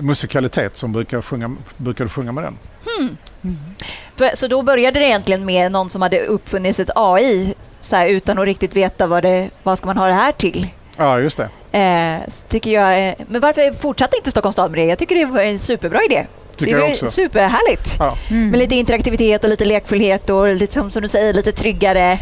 [0.00, 2.58] musikalitet som brukar sjunga, brukade sjunga med den.
[2.84, 3.16] Hmm.
[3.42, 4.36] Mm.
[4.36, 8.38] Så då började det egentligen med någon som hade uppfunnit ett AI så här, utan
[8.38, 10.68] att riktigt veta vad, det, vad ska man ha det här till?
[11.02, 11.78] Ja, just det.
[11.78, 14.84] Eh, tycker jag, men varför fortsatte inte Stockholms stad med det?
[14.84, 16.26] Jag tycker det var en superbra idé.
[16.56, 17.96] Tycker det är superhärligt.
[17.98, 18.16] Ja.
[18.30, 18.50] Mm.
[18.50, 22.18] Med lite interaktivitet och lite lekfullhet och lite, som, som du säger, lite tryggare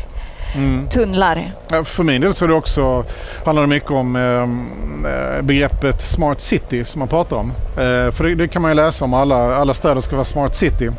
[0.55, 0.89] mm.
[0.89, 1.53] tunnlar.
[1.85, 3.05] För min del så är det också,
[3.45, 7.53] handlar det mycket om eh, begreppet smart city som man pratar om.
[7.71, 10.57] Eh, för det, det, kan man ju läsa om, alla, alla städer ska vara smart
[10.57, 10.91] city.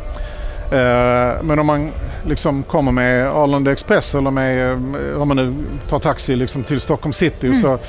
[0.72, 1.92] Eh, men om man
[2.26, 5.56] liksom kommer med Arlanda Express eller med, eh, om man nu
[5.90, 7.62] tar taxi liksom till Stockholm city mm.
[7.62, 7.80] så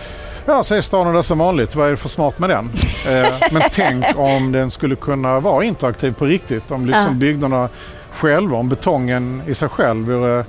[0.47, 1.75] Ja, säger staden där som vanligt.
[1.77, 2.71] Vad är det för smart med den?
[3.09, 6.71] Eh, men tänk om den skulle kunna vara interaktiv på riktigt.
[6.71, 7.11] Om liksom ja.
[7.11, 7.69] byggnaderna
[8.13, 10.45] själva, om betongen i sig själv vore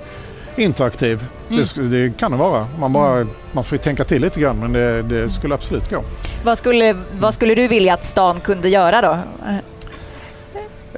[0.56, 1.24] interaktiv.
[1.50, 1.64] Mm.
[1.74, 2.66] Det, det, kan det vara.
[2.78, 3.28] Man, bara, mm.
[3.52, 6.02] man får tänka till lite grann men det, det, skulle absolut gå.
[6.44, 9.18] Vad skulle, vad skulle du vilja att stan kunde göra då?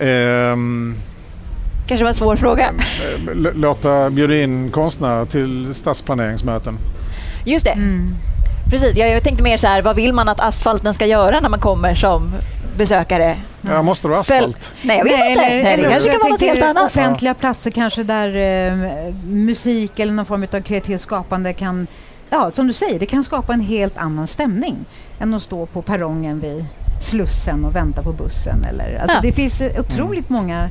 [0.05, 0.97] Um,
[1.87, 2.75] Kanske var en svår fråga.
[3.55, 6.79] Låta bjuda in konstnärer till stadsplaneringsmöten.
[7.45, 7.73] Just det.
[7.73, 8.15] Mm.
[8.71, 11.49] Precis, jag, jag tänkte mer så här, vad vill man att asfalten ska göra när
[11.49, 12.33] man kommer som
[12.77, 13.37] besökare?
[13.61, 14.73] Ja, måste det vara asfalt?
[14.83, 15.45] Nej, jag vet Nej, inte.
[15.45, 16.87] Eller, Nej, det kanske kan vara något helt annat.
[16.87, 21.87] Offentliga platser kanske där eh, musik eller någon form av kreativt skapande kan,
[22.31, 24.77] ja, som du säger, det kan skapa en helt annan stämning
[25.21, 26.65] än att stå på perrongen vid
[27.01, 28.65] Slussen och vänta på bussen.
[28.65, 29.21] Eller, alltså, ja.
[29.23, 30.43] Det finns otroligt mm.
[30.43, 30.69] många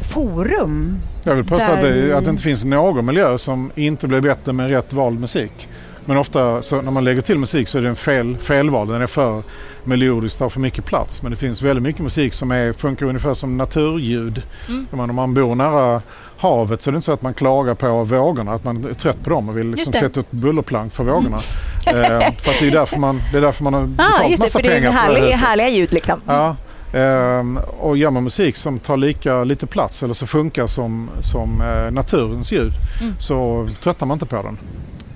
[0.00, 0.98] forum.
[1.24, 4.52] Jag vill påstå att det, att det inte finns någon miljö som inte blir bättre
[4.52, 5.68] med rätt vald musik.
[6.04, 8.90] Men ofta så när man lägger till musik så är den fel, felvald.
[8.90, 9.42] Den är för
[9.84, 11.22] melodiskt, tar för mycket plats.
[11.22, 14.42] Men det finns väldigt mycket musik som är, funkar ungefär som naturljud.
[14.68, 14.86] Mm.
[14.90, 16.02] Man, om man bor nära
[16.38, 19.24] havet så är det inte så att man klagar på vågorna, att man är trött
[19.24, 21.38] på dem och vill liksom sätta ett bullerplank för vågorna.
[21.86, 22.02] Mm.
[22.12, 24.36] eh, för att det är därför man, det är därför man har betalt ah, just
[24.36, 26.20] det, massa för pengar det är härliga, för det härliga ljud liksom.
[26.26, 26.56] Ja,
[26.94, 31.60] Um, och gör man musik som tar lika lite plats eller så funkar som, som
[31.60, 33.14] uh, naturens ljud mm.
[33.20, 34.58] så tröttnar man inte på den.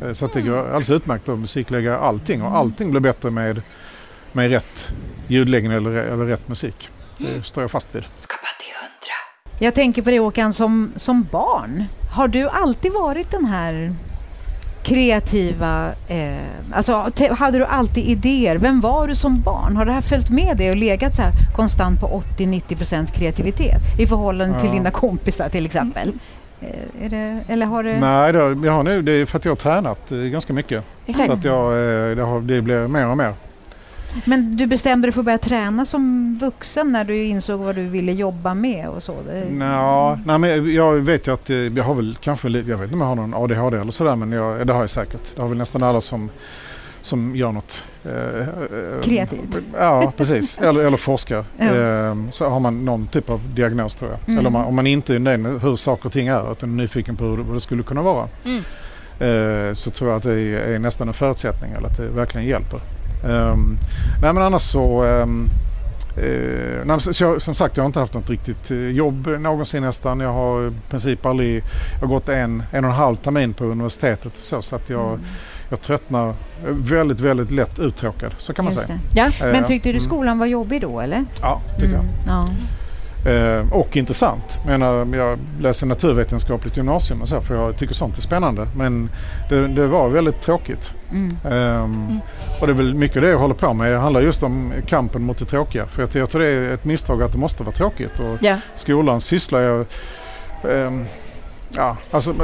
[0.09, 3.62] Uh, så att det går alldeles utmärkt att musiklägga allting och allting blir bättre med,
[4.33, 4.88] med rätt
[5.29, 6.91] ljudläggning eller, eller rätt musik.
[7.19, 7.43] Det mm.
[7.43, 8.05] står jag fast vid.
[9.61, 11.85] Jag tänker på det Håkan, som, som barn.
[12.12, 13.95] Har du alltid varit den här
[14.88, 15.90] kreativa...
[16.09, 16.37] Eh,
[16.72, 18.57] alltså, hade du alltid idéer?
[18.57, 19.77] Vem var du som barn?
[19.77, 21.22] Har det här följt med dig och legat så
[21.57, 24.61] konstant på 80-90% kreativitet i förhållande ja.
[24.61, 26.12] till dina kompisar till exempel?
[26.61, 27.92] Eh, det, eller har du...
[27.92, 30.85] Nej, det, jag har nu, det är för att jag har tränat eh, ganska mycket.
[31.07, 31.27] Exakt.
[31.27, 33.33] Så att jag, eh, det, har, det blir mer och mer.
[34.25, 37.85] Men du bestämde dig för att börja träna som vuxen när du insåg vad du
[37.85, 39.16] ville jobba med och så?
[39.51, 43.01] Nå, nej, men jag vet ju att jag har väl kanske, jag vet inte om
[43.01, 45.37] jag har någon ADHD eller sådär men jag, det har jag säkert.
[45.37, 46.31] Det har väl nästan alla som,
[47.03, 47.85] som gör något.
[48.05, 49.57] Eh, Kreativt?
[49.79, 50.59] Ja, precis.
[50.59, 51.44] eller, eller forskar.
[51.59, 51.64] Ja.
[51.64, 54.21] Eh, så har man någon typ av diagnos tror jag.
[54.27, 54.38] Mm.
[54.38, 56.71] Eller om man, om man inte är nöjd med hur saker och ting är utan
[56.71, 58.29] är nyfiken på hur, vad det skulle kunna vara.
[58.44, 58.62] Mm.
[59.21, 62.47] Eh, så tror jag att det är, är nästan en förutsättning eller att det verkligen
[62.47, 62.81] hjälper.
[63.24, 63.78] Um,
[64.22, 65.50] nej men annars så um,
[66.22, 70.20] Eh, nej, så som sagt, jag har inte haft något riktigt eh, jobb någonsin nästan.
[70.20, 71.62] Jag har i princip aldrig...
[71.92, 75.09] Jag har gått en, en och en halv termin på universitetet så, så att jag,
[75.09, 75.20] mm.
[75.68, 78.35] jag tröttnar väldigt, väldigt lätt uttråkad.
[78.38, 79.00] Så kan man Just säga.
[79.14, 79.46] Ja.
[79.46, 80.11] Eh, men tyckte du mm.
[80.11, 81.24] skolan var jobbig då eller?
[81.40, 82.07] Ja, tyckte mm.
[82.26, 82.35] jag.
[82.35, 82.48] Ja.
[83.26, 84.59] Eh, och intressant.
[84.66, 88.66] Jag, menar, jag läser naturvetenskapligt gymnasium och så för jag tycker sånt är spännande.
[88.76, 89.11] Men
[89.48, 90.92] det, det var väldigt tråkigt.
[91.11, 91.37] Mm.
[91.44, 92.20] Um, mm.
[92.61, 93.92] Och det är väl mycket det jag håller på med.
[93.92, 95.87] Det handlar just om kampen mot det tråkiga.
[95.87, 98.20] För jag, jag tror det är ett misstag att det måste vara tråkigt.
[98.20, 98.59] Och yeah.
[98.74, 99.87] Skolan sysslar jag...
[100.62, 101.04] Um,
[101.76, 102.35] Ja, alltså,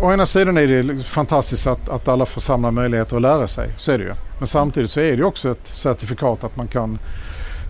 [0.00, 3.70] å ena sidan är det fantastiskt att, att alla får samma möjligheter att lära sig.
[3.76, 4.14] Så är det ju.
[4.38, 6.98] Men samtidigt så är det också ett certifikat att man kan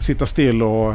[0.05, 0.95] sitta still och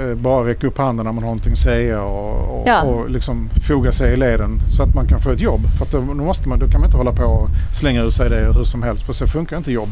[0.00, 2.82] eh, bara räcka upp handen när man har någonting att säga och, och, ja.
[2.82, 5.60] och liksom foga sig i leden så att man kan få ett jobb.
[5.78, 8.30] För då, då, måste man, då kan man inte hålla på och slänga ur sig
[8.30, 9.88] det hur som helst för så funkar inte jobb.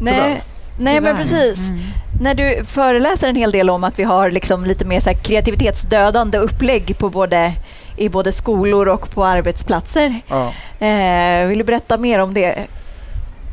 [0.00, 0.42] Nej.
[0.78, 1.68] Nej men precis.
[1.68, 1.80] Mm.
[2.20, 6.38] När du föreläser en hel del om att vi har liksom lite mer så kreativitetsdödande
[6.38, 7.52] upplägg på både,
[7.96, 10.14] i både skolor och på arbetsplatser.
[10.28, 10.52] Ja.
[10.86, 12.66] Eh, vill du berätta mer om det?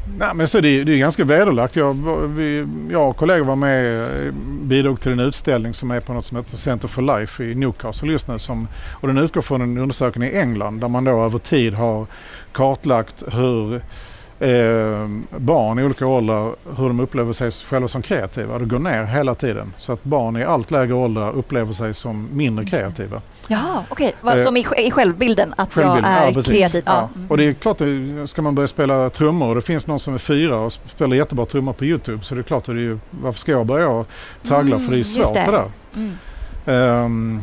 [0.06, 1.76] Nej, men så det, det är ganska vederlagt.
[1.76, 1.94] Jag,
[2.28, 6.26] vi, jag och kollegor var med och bidrog till en utställning som är på något
[6.26, 8.39] som heter Center for Life i Newcastle just nu.
[8.39, 8.68] Som,
[9.02, 12.08] och den utgår från en undersökning i England där man då över tid har
[12.52, 13.82] kartlagt hur
[14.39, 18.60] eh, barn i olika åldrar, hur de upplever sig själva som kreativa.
[18.60, 19.74] Det går ner hela tiden.
[19.78, 23.22] Så att barn i allt lägre åldrar upplever sig som mindre kreativa.
[23.48, 24.13] Jaha, okej.
[24.22, 24.39] Okay.
[24.39, 26.84] Eh, som i, i självbilden, att självbilden, jag är ja, kreativ?
[26.86, 27.10] Ja.
[27.13, 27.22] ja.
[27.30, 27.82] Och det är klart,
[28.30, 31.46] ska man börja spela trummor och det finns någon som är fyra och spelar jättebra
[31.46, 34.06] trummor på Youtube så det är klart, att det är ju, varför ska jag börja
[34.43, 35.46] traggla mm, för det är svårt det.
[35.46, 35.72] det där.
[35.96, 37.06] Mm.
[37.06, 37.41] Um,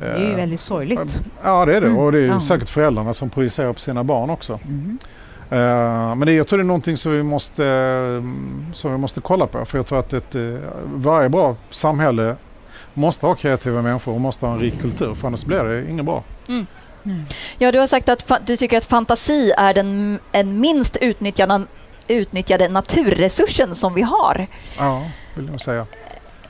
[0.00, 1.20] det är ju uh, väldigt sorgligt.
[1.42, 1.90] Ja, det är det.
[1.90, 2.40] Och det är mm.
[2.40, 4.58] säkert föräldrarna som projicerar på sina barn också.
[4.64, 4.98] Mm.
[5.52, 7.62] Uh, men det, jag tror det är någonting som vi, måste,
[8.72, 9.64] som vi måste kolla på.
[9.64, 10.58] För jag tror att ett, uh,
[10.94, 12.36] varje bra samhälle
[12.94, 16.04] måste ha kreativa människor och måste ha en rik kultur för annars blir det inget
[16.04, 16.22] bra.
[16.48, 16.66] Mm.
[17.04, 17.24] Mm.
[17.58, 21.62] Ja, du har sagt att du tycker att fantasi är den en minst utnyttjade,
[22.08, 24.46] utnyttjade naturresursen som vi har.
[24.78, 25.86] Ja, vill jag säga.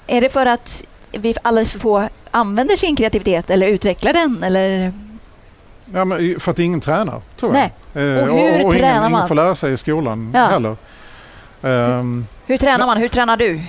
[0.06, 4.42] Är det för att vi alldeles för få använder sin kreativitet eller utvecklar den?
[4.44, 4.92] Eller?
[5.92, 7.60] Ja, men för att ingen tränar, tror Nej.
[7.60, 7.66] jag.
[7.66, 9.12] Eh, och hur och, och tränar ingen, man?
[9.12, 10.46] Ingen får lära sig i skolan ja.
[10.46, 10.76] heller.
[11.60, 12.96] Um, hur tränar man?
[12.96, 13.60] Hur tränar du?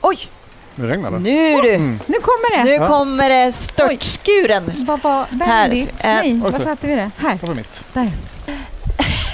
[0.00, 0.30] Oj!
[0.74, 1.18] Nu regnar det.
[1.18, 1.74] Nu du!
[1.74, 2.00] Mm.
[2.06, 2.64] Nu kommer det!
[2.64, 2.88] Nu ja.
[2.88, 4.72] kommer det störtskuren.
[4.74, 5.26] Vad var?
[5.44, 5.86] Här.
[6.04, 7.10] Nej, var satte vi det?
[7.16, 7.38] Här.
[7.40, 7.84] Det var mitt.
[7.92, 8.10] Där.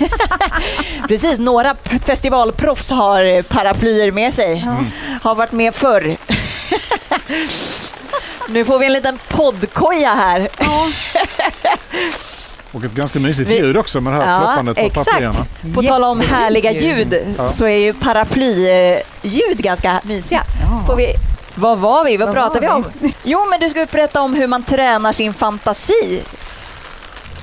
[1.09, 4.61] Precis, några festivalproffs har paraplyer med sig.
[4.61, 4.87] Mm.
[5.22, 6.16] Har varit med förr.
[8.48, 10.48] nu får vi en liten poddkoja här.
[10.59, 10.88] Ja.
[12.72, 15.11] Och ett ganska mysigt ljud också med det här ja, ploppandet på exakt.
[15.11, 15.46] papperna.
[15.74, 17.52] På tal om härliga ljud ja.
[17.52, 20.42] så är ju paraplyljud ganska mysiga.
[20.61, 20.85] Ja.
[20.87, 21.14] Får vi,
[21.54, 22.16] vad var vi?
[22.16, 22.85] Vad, vad pratade vi om?
[23.24, 26.22] Jo, men du ska berätta om hur man tränar sin fantasi.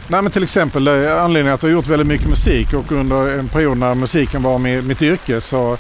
[0.08, 3.40] Nej, men till exempel eh, anledningen att jag har gjort väldigt mycket musik och under
[3.40, 5.78] en period när musiken var mitt yrke så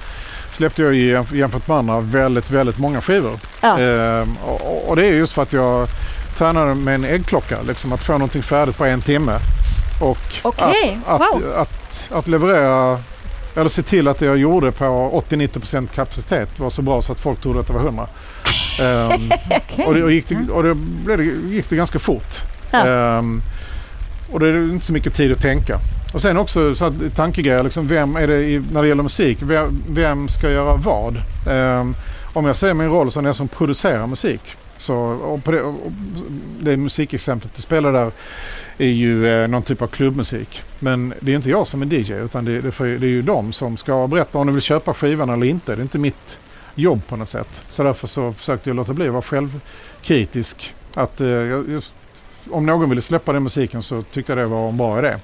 [0.51, 3.39] släppte jag jämfört med andra väldigt, väldigt många skivor.
[3.61, 3.79] Ja.
[3.79, 5.87] Ehm, och, och, det är just för att jag
[6.37, 9.39] tränade med en äggklocka, liksom att få någonting färdigt på en timme.
[10.01, 10.97] Och okay.
[11.05, 11.43] att, wow.
[11.55, 12.99] att, att, att, leverera,
[13.55, 17.19] eller se till att det jag gjorde på 80-90% kapacitet var så bra så att
[17.19, 18.07] folk trodde att det var 100.
[18.81, 19.85] um, okay.
[19.85, 21.21] Och, det, och, gick det, och det, blev
[21.53, 22.35] gick det ganska fort.
[22.71, 23.17] Ja.
[23.17, 23.41] Um,
[24.31, 25.79] och det är inte så mycket tid att tänka.
[26.13, 29.83] Och sen också så tankegrejer, liksom, vem är det i, när det gäller musik, vem,
[29.89, 31.21] vem ska göra vad?
[31.47, 31.95] Um,
[32.33, 34.41] om jag ser min roll som den som producerar musik
[34.77, 35.91] så, och på det, och
[36.59, 38.11] det musikexemplet du spelar där
[38.77, 40.63] är ju eh, någon typ av klubbmusik.
[40.79, 43.51] Men det är inte jag som är DJ utan det, det, det är ju de
[43.51, 45.75] som ska berätta om de vill köpa skivan eller inte.
[45.75, 46.39] Det är inte mitt
[46.75, 47.61] jobb på något sätt.
[47.69, 50.73] Så därför så försökte jag låta bli att vara självkritisk.
[50.93, 51.27] Att, eh,
[51.69, 51.93] just,
[52.51, 55.15] om någon ville släppa den musiken så tyckte jag det var en bra idé.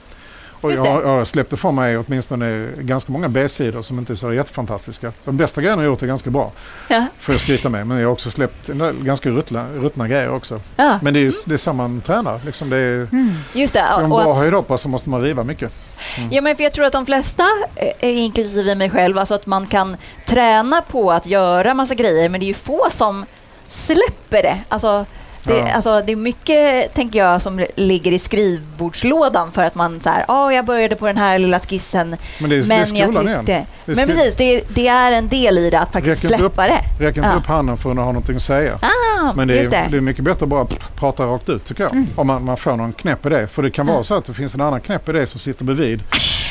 [0.63, 5.11] Och jag, jag släppte från mig åtminstone ganska många B-sidor som inte är så jättefantastiska.
[5.25, 6.51] De bästa grejerna jag gjort är ganska bra.
[6.87, 7.05] Ja.
[7.17, 7.87] Får jag skryta med.
[7.87, 10.59] Men jag har också släppt en del ganska ruttna, ruttna grejer också.
[10.75, 10.99] Ja.
[11.01, 12.41] Men det är, det är så man tränar.
[12.45, 13.29] Liksom det är, mm.
[13.53, 13.85] Just det.
[13.93, 15.73] Om man bra höjdhoppare så måste man riva mycket.
[16.17, 16.29] Mm.
[16.31, 19.67] Ja, men för jag tror att de flesta, eh, inklusive mig själv, alltså att man
[19.67, 23.25] kan träna på att göra massa grejer, men det är ju få som
[23.67, 24.59] släpper det.
[24.69, 25.05] Alltså,
[25.43, 25.71] det, ja.
[25.71, 30.25] alltså, det är mycket, tänker jag, som ligger i skrivbordslådan för att man så här,
[30.27, 33.13] oh, jag började på den här lilla skissen, men, det är, men det är jag
[33.13, 33.51] tyckte...
[33.51, 33.65] Igen.
[33.85, 36.55] Men precis, det är, det är, en del i det att faktiskt räcker släppa upp,
[36.55, 37.05] det.
[37.05, 37.37] Räcker inte ja.
[37.37, 38.79] upp handen för att ha någonting att säga.
[38.81, 39.87] Ah, men det är, det.
[39.91, 41.91] det är mycket bättre att bara prata rakt ut tycker jag.
[41.91, 42.07] Mm.
[42.15, 43.47] Om man, man får någon knäpp idé.
[43.47, 46.03] För det kan vara så att det finns en annan knäpp idé som sitter bredvid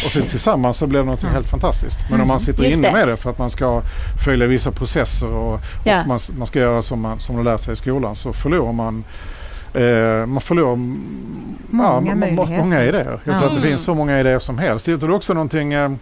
[0.05, 1.35] och så tillsammans så blir det något mm.
[1.35, 1.99] helt fantastiskt.
[2.11, 2.93] Men om man sitter Just inne det.
[2.93, 3.83] med det för att man ska
[4.25, 6.01] följa vissa processer och, ja.
[6.01, 8.73] och man, man, ska göra som man, som man lär sig i skolan så förlorar
[8.73, 9.05] man
[9.75, 10.77] Eh, man förlorar
[11.71, 12.57] många, ja, möjligheter.
[12.57, 13.21] många idéer.
[13.25, 13.63] Jag tror att det mm.
[13.63, 14.87] finns så många idéer som helst.
[14.87, 15.93] Det är också någonting eh,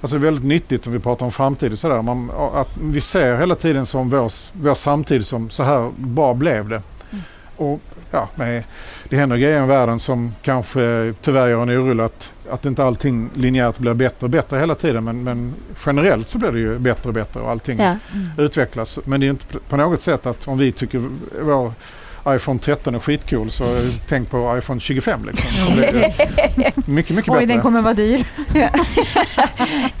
[0.00, 1.78] alltså väldigt nyttigt om vi pratar om framtid.
[1.78, 2.02] Sådär.
[2.02, 6.68] Man, att vi ser hela tiden som vår, vår samtid som så här bara blev
[6.68, 6.82] det.
[7.10, 7.24] Mm.
[7.56, 7.80] Och
[8.10, 8.64] ja, med,
[9.08, 13.30] det händer grejer i världen som kanske tyvärr gör en orolig att, att inte allting
[13.34, 15.04] linjärt blir bättre och bättre hela tiden.
[15.04, 15.54] Men, men
[15.86, 17.84] generellt så blir det ju bättre och bättre och allting ja.
[17.84, 18.30] mm.
[18.38, 18.98] utvecklas.
[19.04, 21.02] Men det är inte på något sätt att om vi tycker
[21.42, 21.72] vår
[22.36, 23.64] iPhone 13 är skitcool så
[24.08, 25.24] tänk på iPhone 25.
[25.24, 25.76] Liksom.
[25.76, 27.32] mycket, mycket bättre.
[27.32, 28.24] Oj, den kommer vara dyr.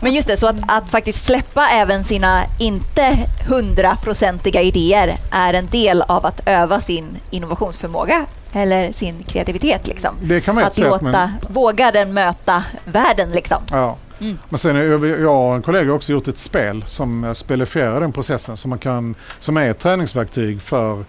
[0.00, 3.18] Men just det, så att, att faktiskt släppa även sina inte
[3.48, 9.86] hundraprocentiga idéer är en del av att öva sin innovationsförmåga eller sin kreativitet.
[9.86, 10.14] Liksom.
[10.22, 11.30] Det kan man att låta, men...
[11.48, 13.30] våga den möta världen.
[13.30, 13.62] Liksom.
[13.70, 13.96] Ja.
[14.20, 14.38] Mm.
[14.48, 18.56] Men sen jag och en kollega har också gjort ett spel som spelifierar den processen
[18.56, 21.04] som, man kan, som är ett träningsverktyg för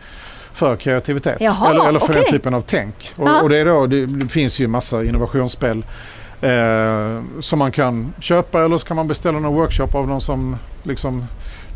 [0.60, 1.38] för kreativitet.
[1.40, 2.22] Jaha, eller, eller för okay.
[2.22, 3.14] den typen av tänk.
[3.16, 5.84] Och, och, det, är då, det, det finns ju massa innovationsspel
[6.42, 10.58] eh, som man kan köpa eller så kan man beställa någon workshop av någon som
[10.84, 11.26] liksom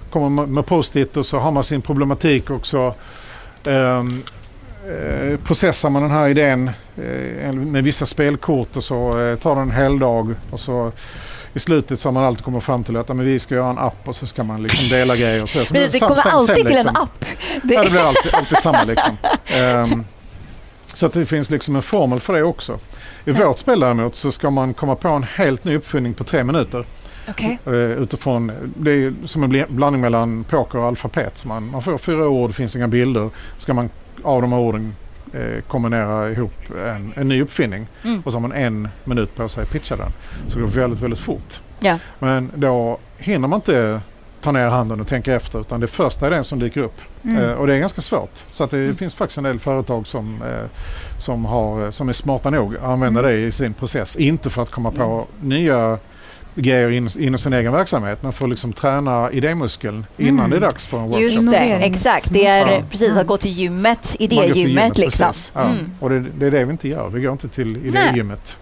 [0.10, 2.96] kommer med post-it och så har man sin problematik och så
[3.64, 4.24] ehm,
[4.88, 9.62] eh, processar man den här idén eh, med vissa spelkort och så eh, tar det
[9.62, 10.92] en hel dag och så
[11.54, 13.78] i slutet så har man alltid kommit fram till att men vi ska göra en
[13.78, 15.44] app och så ska man liksom dela grejer.
[15.44, 15.66] Och så.
[15.66, 16.90] så det, det kommer sam, alltid till liksom.
[16.90, 17.26] en app.
[17.64, 17.74] Det...
[17.74, 18.84] Ja, det blir alltid, alltid samma.
[18.84, 19.18] Liksom.
[19.60, 20.06] Um,
[20.94, 22.74] så att det finns liksom en formel för det också.
[23.26, 23.48] I ja.
[23.48, 26.86] vårt spel däremot så ska man komma på en helt ny uppfinning på tre minuter.
[27.30, 27.58] Okay.
[27.68, 31.46] Uh, utifrån, det är som en blandning mellan poker och alfabet.
[31.46, 33.30] Man, man får fyra ord, det finns inga bilder.
[33.58, 33.90] Ska man
[34.24, 34.96] av de här orden
[35.34, 36.54] eh, kombinera ihop
[36.88, 38.22] en, en ny uppfinning mm.
[38.26, 40.10] och så har man en minut på sig att pitcha den.
[40.48, 41.62] Så det går väldigt, väldigt fort.
[41.80, 42.00] Ja.
[42.20, 44.02] Men då hinner man inte
[44.42, 47.02] ta ner handen och tänka efter utan det första är den som dyker upp.
[47.24, 47.44] Mm.
[47.44, 48.44] Eh, och det är ganska svårt.
[48.52, 48.96] Så att det mm.
[48.96, 50.70] finns faktiskt en del företag som, eh,
[51.20, 53.32] som, har, som är smarta nog att använda mm.
[53.32, 54.16] det i sin process.
[54.16, 55.50] Inte för att komma på mm.
[55.50, 56.00] nya
[56.56, 60.50] grejer in, inom sin egen verksamhet men för att liksom träna idémuskeln innan mm.
[60.50, 61.22] det är dags för en workshop.
[61.22, 62.28] Just det, exakt.
[62.34, 62.84] Det är ja.
[62.90, 64.98] precis att gå till gymmet, idégymmet.
[64.98, 65.34] Liksom.
[65.54, 65.62] Ja.
[65.62, 65.92] Mm.
[66.00, 67.10] Och det, det, är det vi inte gör.
[67.10, 68.58] Vi går inte till idégymmet.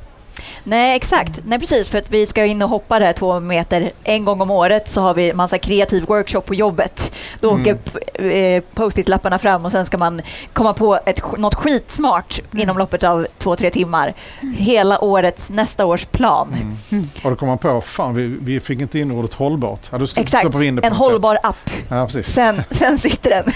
[0.64, 1.40] Nej, exakt.
[1.46, 1.90] Nej, precis.
[1.90, 5.02] För att vi ska in och hoppa där två meter en gång om året så
[5.02, 7.12] har vi massa kreativ workshop på jobbet.
[7.40, 7.62] Då mm.
[7.62, 7.78] åker
[8.26, 10.22] eh, post-it-lapparna fram och sen ska man
[10.54, 12.64] komma på ett, något skitsmart mm.
[12.64, 14.14] inom loppet av två, tre timmar.
[14.58, 16.48] Hela årets, nästa års plan.
[16.54, 16.78] Mm.
[16.92, 17.10] Mm.
[17.24, 19.90] Och då kommer man på, fan vi, vi fick inte in ordet hållbart.
[19.92, 21.46] Ja, Exakt, en hållbar sätt.
[21.46, 21.70] app.
[21.90, 22.28] Ja, precis.
[22.28, 23.54] Sen, sen sitter den.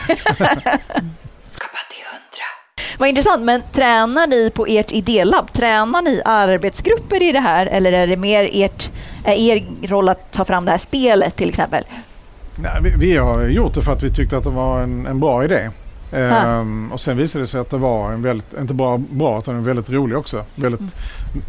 [2.98, 5.54] Vad intressant, men tränar ni på ert idélabb?
[5.54, 8.90] Tränar ni arbetsgrupper i det här eller är det mer ert,
[9.26, 11.84] er roll att ta fram det här spelet till exempel?
[12.56, 15.20] Nej, vi, vi har gjort det för att vi tyckte att det var en, en
[15.20, 15.70] bra idé.
[16.12, 19.56] Ehm, och sen visade det sig att det var en väldigt, inte bara bra utan
[19.56, 20.46] en väldigt rolig också.
[20.56, 20.92] Väldigt mm.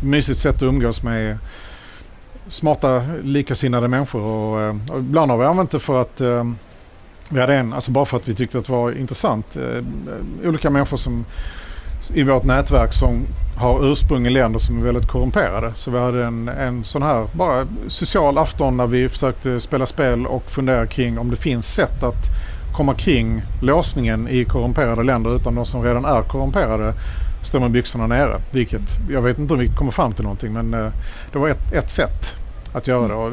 [0.00, 1.38] mysigt sätt att umgås med
[2.48, 4.22] smarta likasinnade människor.
[4.22, 6.58] Och, eh, och ibland har vi använt det för att um,
[7.30, 10.48] vi hade en, alltså bara för att vi tyckte att det var intressant, eh, eh,
[10.48, 11.24] olika människor som
[12.14, 15.72] i vårt nätverk som har ursprung i länder som är väldigt korrumperade.
[15.74, 20.26] Så vi hade en, en sån här bara social afton där vi försökte spela spel
[20.26, 22.24] och fundera kring om det finns sätt att
[22.76, 26.94] komma kring låsningen i korrumperade länder utan de som redan är korrumperade
[27.42, 28.40] står med byxorna nere.
[28.50, 30.92] Vilket, jag vet inte om vi kommer fram till någonting men eh,
[31.32, 32.34] det var ett, ett sätt
[32.76, 33.16] att göra.
[33.16, 33.32] Och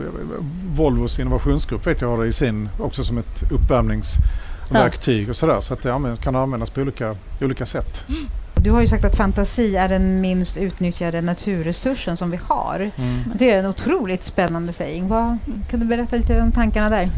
[0.75, 5.61] Volvos innovationsgrupp vet jag har det i sin också som ett uppvärmningsverktyg och sådär.
[5.61, 8.03] Så att det kan användas på olika, olika sätt.
[8.55, 12.91] Du har ju sagt att fantasi är den minst utnyttjade naturresursen som vi har.
[12.95, 13.23] Mm.
[13.39, 15.07] Det är en otroligt spännande saying.
[15.07, 15.37] Vad,
[15.69, 17.09] kan du berätta lite om tankarna där?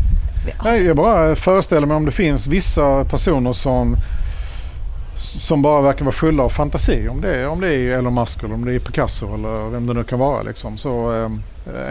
[0.64, 3.96] Nej, jag bara föreställer mig om det finns vissa personer som
[5.16, 7.07] som bara verkar vara fulla av fantasi.
[7.07, 9.88] Om det är, om det är Elon Musk eller om det är Picasso eller vem
[9.88, 10.41] det nu kan vara.
[10.41, 10.78] Liksom.
[10.78, 11.32] Så, eh,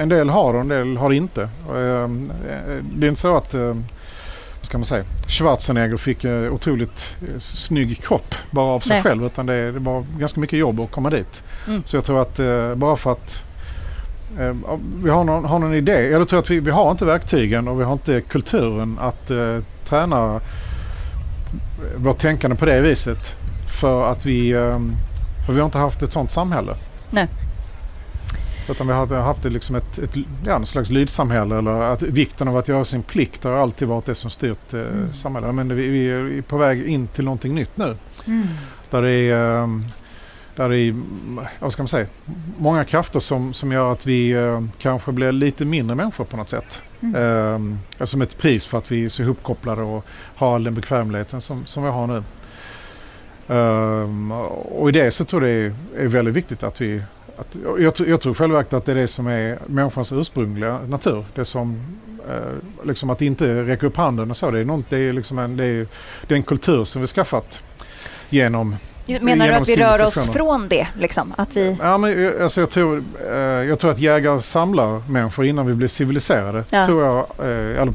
[0.03, 1.43] en del har det och en del har det inte.
[1.43, 2.09] Eh,
[2.83, 3.61] det är inte så att eh,
[4.59, 9.03] vad ska man säga, Schwarzenegger fick en otroligt snygg kropp bara av sig Nej.
[9.03, 11.43] själv utan det, det var ganska mycket jobb att komma dit.
[11.69, 11.83] Mm.
[11.87, 12.41] Så jag tror att
[12.77, 13.43] bara för att
[15.03, 17.81] vi har någon, har någon idé, eller tror att vi, vi har inte verktygen och
[17.81, 19.31] vi har inte kulturen att
[19.85, 20.41] träna
[21.97, 23.35] vårt tänkande på det viset.
[23.81, 24.93] För att vi, ehm,
[25.47, 26.75] för vi har inte haft ett sånt samhälle.
[27.11, 27.29] Nej.
[28.69, 32.57] Utan vi har haft liksom ett, ett ja, en slags lydsamhälle eller att vikten av
[32.57, 35.13] att göra sin plikt har alltid varit det som styrt eh, mm.
[35.13, 35.55] samhället.
[35.55, 37.97] Men vi, vi, är på väg in till någonting nytt nu.
[38.27, 38.49] Mm.
[38.91, 39.85] Där det är, ehm,
[40.57, 40.95] där det är
[41.61, 42.07] vad ska man säga,
[42.59, 46.49] många krafter som, som gör att vi eh, kanske blir lite mindre människor på något
[46.49, 46.81] sätt.
[47.05, 47.79] Mm.
[47.99, 51.41] Eh, som ett pris för att vi är så ihopkopplade och har all den bekvämligheten
[51.41, 52.23] som, som vi har nu.
[53.47, 57.03] Um, och i det så tror jag det är, är väldigt viktigt att vi...
[57.37, 61.25] Att, jag, jag tror självklart att det är det som är människans ursprungliga natur.
[61.35, 61.81] Det som
[62.29, 64.51] uh, liksom att inte räcka upp handen och så.
[64.51, 65.87] Det är, något, det är, liksom en, det är,
[66.27, 67.63] det är en kultur som vi skaffat
[68.31, 68.77] genom
[69.07, 70.87] Menar du att vi rör oss från det?
[70.99, 71.35] Liksom?
[71.37, 71.77] Att vi...
[71.81, 75.75] ja, men, eh, alltså, jag, tror, eh, jag tror att jägare samlar människor innan vi
[75.75, 76.65] blir civiliserade.
[76.71, 76.87] Ja.
[76.87, 77.93] Tror jag, eh, eller,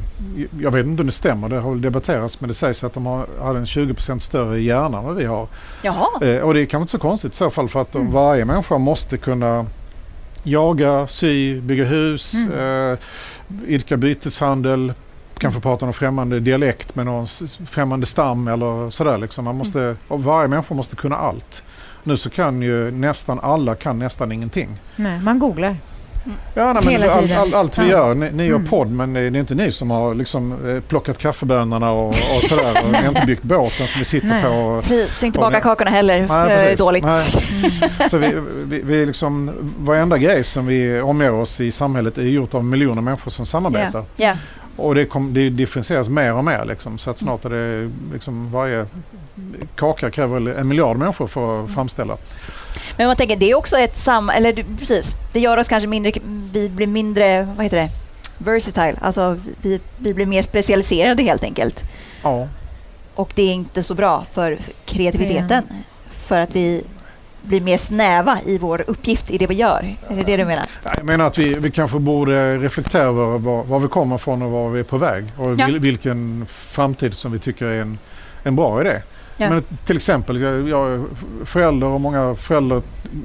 [0.60, 3.26] jag vet inte om det stämmer, det har debatterats men det sägs att de har,
[3.42, 5.48] hade en 20% större hjärna än vad vi har.
[5.82, 6.06] Jaha.
[6.42, 8.12] Och det är kanske inte så konstigt i så fall för att mm.
[8.12, 9.66] varje människa måste kunna
[10.42, 12.92] jaga, sy, bygga hus, mm.
[12.92, 12.98] eh,
[13.66, 14.92] idka byteshandel,
[15.40, 17.26] kanske pratar någon främmande dialekt med någon
[17.66, 19.18] främmande stam eller sådär.
[19.18, 19.44] Liksom.
[19.44, 19.96] Man måste, mm.
[20.08, 21.62] och varje människa måste kunna allt.
[22.02, 24.68] Nu så kan ju nästan alla kan nästan ingenting.
[24.96, 25.76] Nej, man googlar.
[26.54, 28.68] Ja, nej, men all, all, allt vi gör, ni, ni gör mm.
[28.68, 32.82] podd men det är inte ni som har liksom, eh, plockat kaffebönorna och, och sådär.
[32.84, 34.42] och ni har inte byggt båten som vi sitter nej.
[34.42, 34.82] på.
[34.82, 36.26] Precis, inte baka kakorna heller.
[36.28, 37.04] Nej, dåligt.
[37.04, 37.26] Nej.
[38.10, 38.34] Så vi,
[38.64, 43.02] vi, vi liksom, varenda grej som vi omger oss i samhället är gjort av miljoner
[43.02, 44.04] människor som samarbetar.
[44.16, 44.36] Yeah.
[44.36, 44.36] Yeah.
[44.80, 48.52] Och det, kom, det differentieras mer och mer liksom, så att snart är det liksom
[48.52, 48.86] varje
[49.76, 52.16] kaka kräver en miljard människor för att framställa.
[52.96, 54.30] Men man tänker, det är också ett sam...
[54.30, 56.12] Eller precis, det gör oss kanske mindre...
[56.52, 57.88] Vi blir mindre, vad heter det?
[58.38, 61.82] Versatile, alltså vi, vi blir mer specialiserade helt enkelt.
[62.22, 62.48] Ja.
[63.14, 65.64] Och det är inte så bra för kreativiteten.
[65.70, 65.82] Mm.
[66.10, 66.84] För att vi
[67.42, 69.96] blir mer snäva i vår uppgift i det vi gör?
[70.08, 70.66] Är det det du menar?
[70.96, 74.50] Jag menar att vi, vi kanske borde reflektera över var, var vi kommer ifrån och
[74.50, 75.66] var vi är på väg och ja.
[75.66, 77.98] vilken framtid som vi tycker är en,
[78.42, 79.02] en bra idé.
[79.36, 79.50] Ja.
[79.50, 81.04] Men till exempel, jag, jag,
[81.44, 82.82] föräldrar och många föräldrar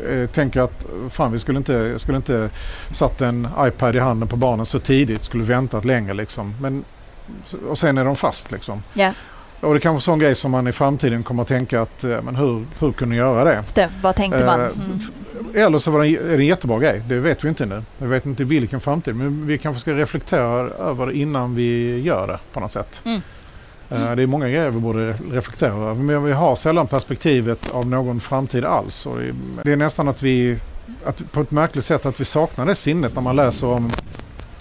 [0.09, 2.49] eh, tänker att fan vi skulle inte, skulle inte
[2.91, 6.55] satt en iPad i handen på barnen så tidigt, skulle väntat längre liksom.
[6.61, 6.84] Men,
[7.70, 8.84] och sen är de fast liksom.
[8.93, 9.13] Ja.
[9.66, 12.03] Och det är kanske en sån grej som man i framtiden kommer att tänka att
[12.03, 13.63] eh, men hur, hur kunde ni göra det?
[13.74, 14.61] det vad tänkte man?
[14.61, 14.99] Eh, mm.
[15.55, 17.01] Eller så var det, är det en jättebra grej.
[17.07, 17.84] Det vet vi inte nu.
[17.97, 19.16] Vi vet inte vilken framtid.
[19.16, 23.01] Men vi kanske ska reflektera över det innan vi gör det på något sätt.
[23.05, 23.22] Mm.
[23.89, 24.16] Mm.
[24.16, 25.93] Det är många grejer vi borde reflektera över.
[25.93, 29.07] Men vi har sällan perspektivet av någon framtid alls.
[29.63, 30.59] Det är nästan att vi,
[31.05, 33.91] att på ett märkligt sätt att vi saknar det sinnet när man läser om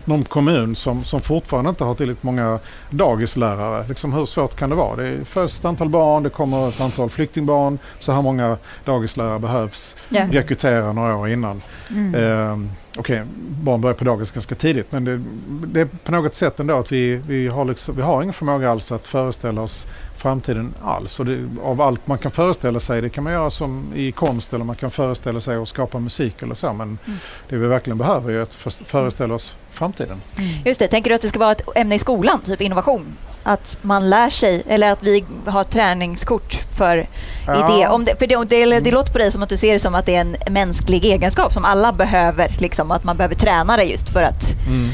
[0.07, 2.59] någon kommun som, som fortfarande inte har tillräckligt många
[2.91, 3.85] dagislärare.
[3.89, 4.97] Liksom hur svårt kan det vara?
[4.97, 7.79] Det föds ett antal barn, det kommer ett antal flyktingbarn.
[7.99, 9.97] Så här många dagislärare behövs.
[10.11, 10.31] Yeah.
[10.31, 11.63] Rekrytera några år innan.
[11.91, 12.15] Mm.
[12.15, 13.33] Eh, Okej, okay,
[13.63, 15.21] barn börjar på dagis ganska tidigt men det,
[15.67, 18.71] det, är på något sätt ändå att vi, vi, har liksom, vi har ingen förmåga
[18.71, 19.87] alls att föreställa oss
[20.17, 21.21] framtiden alls.
[21.21, 24.53] Och det, av allt man kan föreställa sig, det kan man göra som i konst
[24.53, 26.73] eller man kan föreställa sig att skapa musik eller så.
[26.73, 27.19] Men mm.
[27.49, 28.55] det vi verkligen behöver är att
[28.87, 30.23] föreställa oss framtiden.
[30.39, 30.51] Mm.
[30.65, 33.17] Just det, tänker du att det ska vara ett ämne i skolan, typ innovation?
[33.43, 37.09] Att man lär sig, eller att vi har träningskort för
[37.47, 37.77] ja.
[37.77, 37.89] idé?
[37.89, 38.95] Om det, för det, det, det mm.
[38.95, 41.53] låter på dig som att du ser det som att det är en mänsklig egenskap
[41.53, 44.91] som alla behöver, liksom, att man behöver träna det just för att mm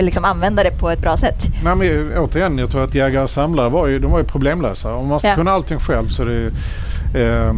[0.00, 1.46] liksom använda det på ett bra sätt.
[1.64, 4.94] Nej, men, återigen, jag tror att jägare och samlare var ju, de var ju problemlösa.
[4.94, 5.34] Om man ska ja.
[5.34, 6.52] kunna allting själv så, det, eh,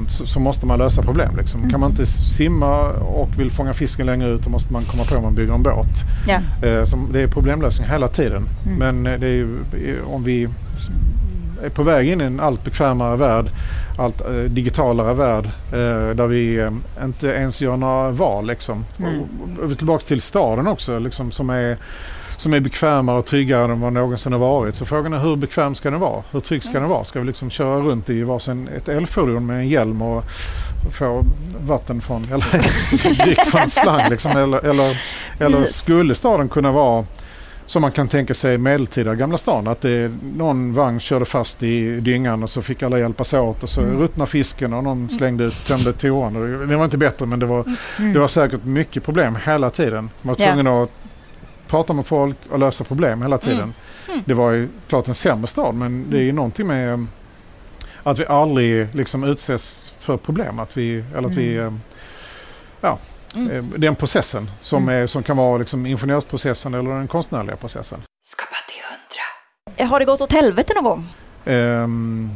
[0.07, 1.37] så, så, måste man lösa problem.
[1.37, 1.61] Liksom.
[1.61, 1.71] Mm.
[1.71, 5.15] Kan man inte simma och vill fånga fisken längre ut då måste man komma på
[5.15, 5.87] hur man bygger en båt.
[6.63, 8.49] Eh, så det är problemlösning hela tiden.
[8.67, 8.79] Mm.
[8.79, 9.49] Men eh, det är ju,
[10.07, 10.49] om vi
[11.65, 13.51] är på väg in i en allt bekvämare värld,
[13.99, 16.71] allt eh, digitalare värld eh, där vi eh,
[17.05, 18.47] inte ens gör några val.
[18.47, 18.85] Liksom.
[18.99, 19.21] Mm.
[19.21, 21.77] Och, och tillbaks till staden också liksom, som är
[22.41, 24.75] som är bekvämare och tryggare än vad någonsin har varit.
[24.75, 26.23] Så frågan är hur bekväm ska den vara?
[26.31, 26.83] Hur trygg ska mm.
[26.83, 27.05] den vara?
[27.05, 30.25] Ska vi liksom köra runt i varsin ett elfordon med en hjälm och
[30.93, 31.25] få
[31.67, 32.47] vatten från, eller
[33.25, 34.31] dryck från en slang liksom?
[34.31, 35.03] Eller, eller,
[35.39, 37.05] eller skulle staden kunna vara
[37.67, 39.69] som man kan tänka sig medeltida Gamla stan.
[39.69, 43.69] Att det, någon vagn körde fast i dyngan och så fick alla hjälpas åt och
[43.69, 43.99] så mm.
[43.99, 46.69] ruttnade fisken och någon slängde ut, tömde toan.
[46.69, 47.65] Det var inte bättre men det var,
[47.99, 48.13] mm.
[48.13, 50.11] det var säkert mycket problem hela tiden.
[50.23, 50.83] Man var tvungen yeah.
[50.83, 50.91] att
[51.71, 53.61] prata med folk och lösa problem hela tiden.
[53.61, 53.75] Mm.
[54.09, 54.23] Mm.
[54.27, 57.07] Det var ju klart en sämre stad men det är ju någonting med
[58.03, 60.59] att vi aldrig liksom utsätts för problem.
[60.59, 61.81] Att vi, eller att vi, mm.
[62.81, 62.99] ja,
[63.35, 63.51] Mm.
[63.51, 65.03] Eh, den processen som, mm.
[65.03, 68.03] är, som kan vara liksom ingenjörsprocessen eller den konstnärliga processen.
[68.25, 68.83] Skapa till
[69.77, 69.91] hundra.
[69.91, 71.09] Har det gått åt helvete någon gång?
[71.45, 72.31] Um,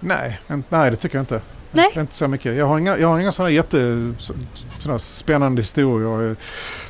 [0.00, 1.40] nej, nej, det tycker jag inte.
[1.74, 1.90] Nej.
[1.96, 2.56] Inte så mycket.
[2.56, 4.12] Jag har inga, jag har inga sådana jätte
[4.78, 6.36] sådana spännande historier.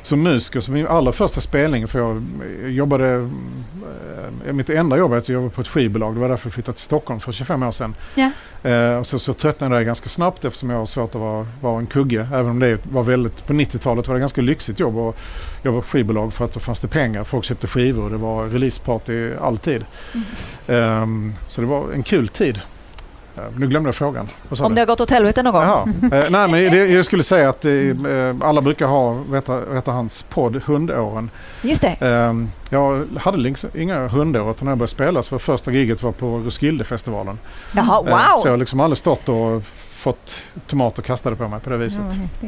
[0.01, 2.23] Som musiker, som min allra första spelning, för jag
[2.71, 3.29] jobbade,
[4.45, 6.15] eh, mitt enda jobb är att jag jobbade på ett skivbolag.
[6.15, 7.95] Det var därför jag flyttade till Stockholm för 25 år sedan.
[8.63, 11.85] Eh, så, så tröttnade jag ganska snabbt eftersom jag har svårt att vara, vara en
[11.85, 12.27] kugge.
[12.33, 15.15] Även om det var väldigt, på 90-talet var det ganska lyxigt jobb att
[15.63, 17.23] jobba på skivbolag för att då fanns det pengar.
[17.23, 19.85] Folk köpte skivor och det var releaseparty alltid.
[20.67, 21.01] Mm.
[21.01, 22.61] Um, så det var en kul tid.
[23.57, 24.27] Nu glömde jag frågan.
[24.59, 25.63] Om det har gått åt helvete någon gång?
[25.63, 25.87] Jaha.
[26.23, 27.71] eh, nej, men det, jag skulle säga att eh,
[28.41, 31.29] alla brukar ha, veta, hans podd, Hundåren.
[31.61, 31.97] Just det.
[31.99, 32.33] Eh,
[32.69, 36.11] jag hade liksom inga hundår utan när jag började spela så var första giget var
[36.11, 37.39] på Roskildefestivalen.
[37.75, 38.09] Jaha, wow!
[38.09, 39.63] Eh, så jag har liksom aldrig stått och
[40.05, 42.05] fått tomater kastade på mig på det viset.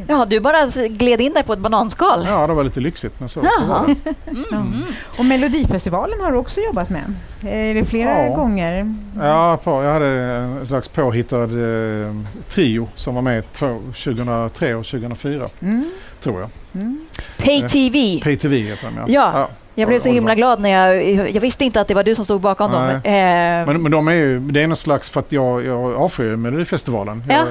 [0.08, 2.26] Ja, du bara gled in där på ett bananskal?
[2.28, 4.14] Ja, det var lite lyxigt men så, så var det.
[4.30, 4.43] Mm.
[4.51, 4.84] Mm.
[5.18, 7.14] Och Melodifestivalen har du också jobbat med?
[7.41, 8.36] Är det flera ja.
[8.36, 8.95] gånger?
[9.20, 12.16] Ja, på, jag hade en slags påhittad eh,
[12.49, 15.91] trio som var med 2003 och 2004, mm.
[16.22, 16.49] tror jag.
[16.74, 17.05] Mm.
[17.38, 18.18] Pay-TV?
[18.18, 19.05] Eh, Pay-TV heter de, ja.
[19.08, 19.32] ja.
[19.34, 19.49] ja.
[19.80, 21.30] Jag blev så himla glad när jag...
[21.30, 22.88] Jag visste inte att det var du som stod bakom Nej.
[22.88, 22.95] dem.
[22.95, 23.73] Eh.
[23.73, 27.23] Men, men de är ju, det är någon slags för att jag, jag avskyr Melodifestivalen.
[27.30, 27.47] Jag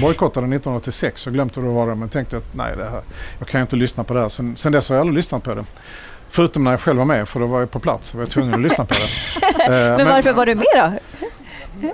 [0.00, 3.00] bojkottade 1986 och glömde det var men tänkte att nej, det här,
[3.38, 4.28] jag kan inte lyssna på det här.
[4.28, 5.64] Sen, sen dess har jag aldrig lyssnat på det.
[6.28, 8.30] Förutom när jag själv var med, för då var jag på plats och var jag
[8.30, 9.00] tvungen att lyssna på det.
[9.64, 10.92] Eh, men, men varför var du med då?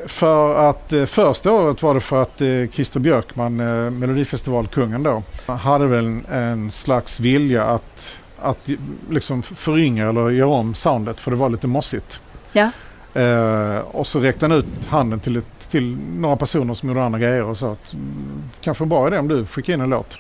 [0.07, 5.23] För att eh, första året var det för att eh, Christer Björkman, eh, Melodifestivalkungen då,
[5.47, 8.69] hade väl en, en slags vilja att att
[9.11, 12.21] liksom föryngra eller göra om soundet för det var lite mossigt.
[12.53, 12.71] Ja.
[13.15, 17.19] Eh, och så räckte han ut handen till, ett, till några personer som gjorde andra
[17.19, 20.19] grejer och sa att mm, kanske en bra idé om du skickar in en låt.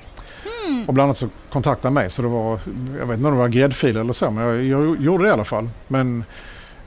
[0.66, 0.88] Mm.
[0.88, 2.58] Och bland annat så kontaktade han mig så det var,
[2.98, 5.32] jag vet inte om det var gräddfil eller så men jag, jag gjorde det i
[5.32, 5.68] alla fall.
[5.88, 6.24] Men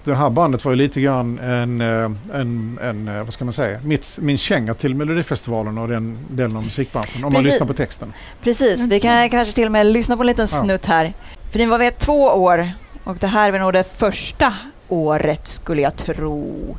[0.04, 3.54] det här bandet var ju lite grann en, eh, en, en eh, vad ska man
[3.54, 7.24] säga, mitt, min känga till Melodifestivalen och den delen av musikbranschen.
[7.24, 8.14] Om man lyssnar på texten.
[8.42, 11.14] Precis, vi kan kanske till och med lyssna på en liten snutt här.
[11.52, 12.72] För ni var med två år
[13.04, 14.54] och det här är nog det första
[14.88, 16.78] året skulle jag tro.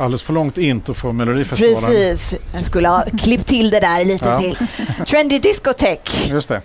[0.00, 1.90] Alldeles för långt intro för Melodifestivalen.
[1.90, 4.40] Precis, jag skulle ha klippt till det där lite ja.
[4.40, 4.56] till.
[5.06, 6.60] Trendy Discotech Just det.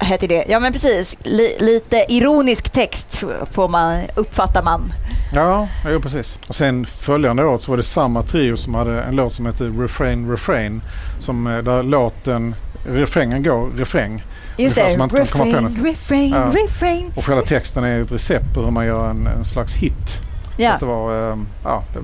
[0.00, 0.44] heter det.
[0.48, 4.92] Ja men precis, L lite ironisk text får man, uppfattar man.
[5.34, 6.38] Ja, jo, precis.
[6.48, 9.82] Och sen följande år så var det samma trio som hade en låt som heter
[9.82, 10.82] Refrain Refrain.
[11.20, 12.54] Som, eh, där låten,
[12.86, 14.22] refrängen går refräng.
[14.56, 16.52] Just det, man refrain, refrain, ja.
[16.54, 17.12] refrain.
[17.16, 20.20] Och själva texten är ett recept på hur man gör en, en slags hit.
[20.56, 20.70] Ja.
[20.70, 22.00] Så att det var, um, ja, det,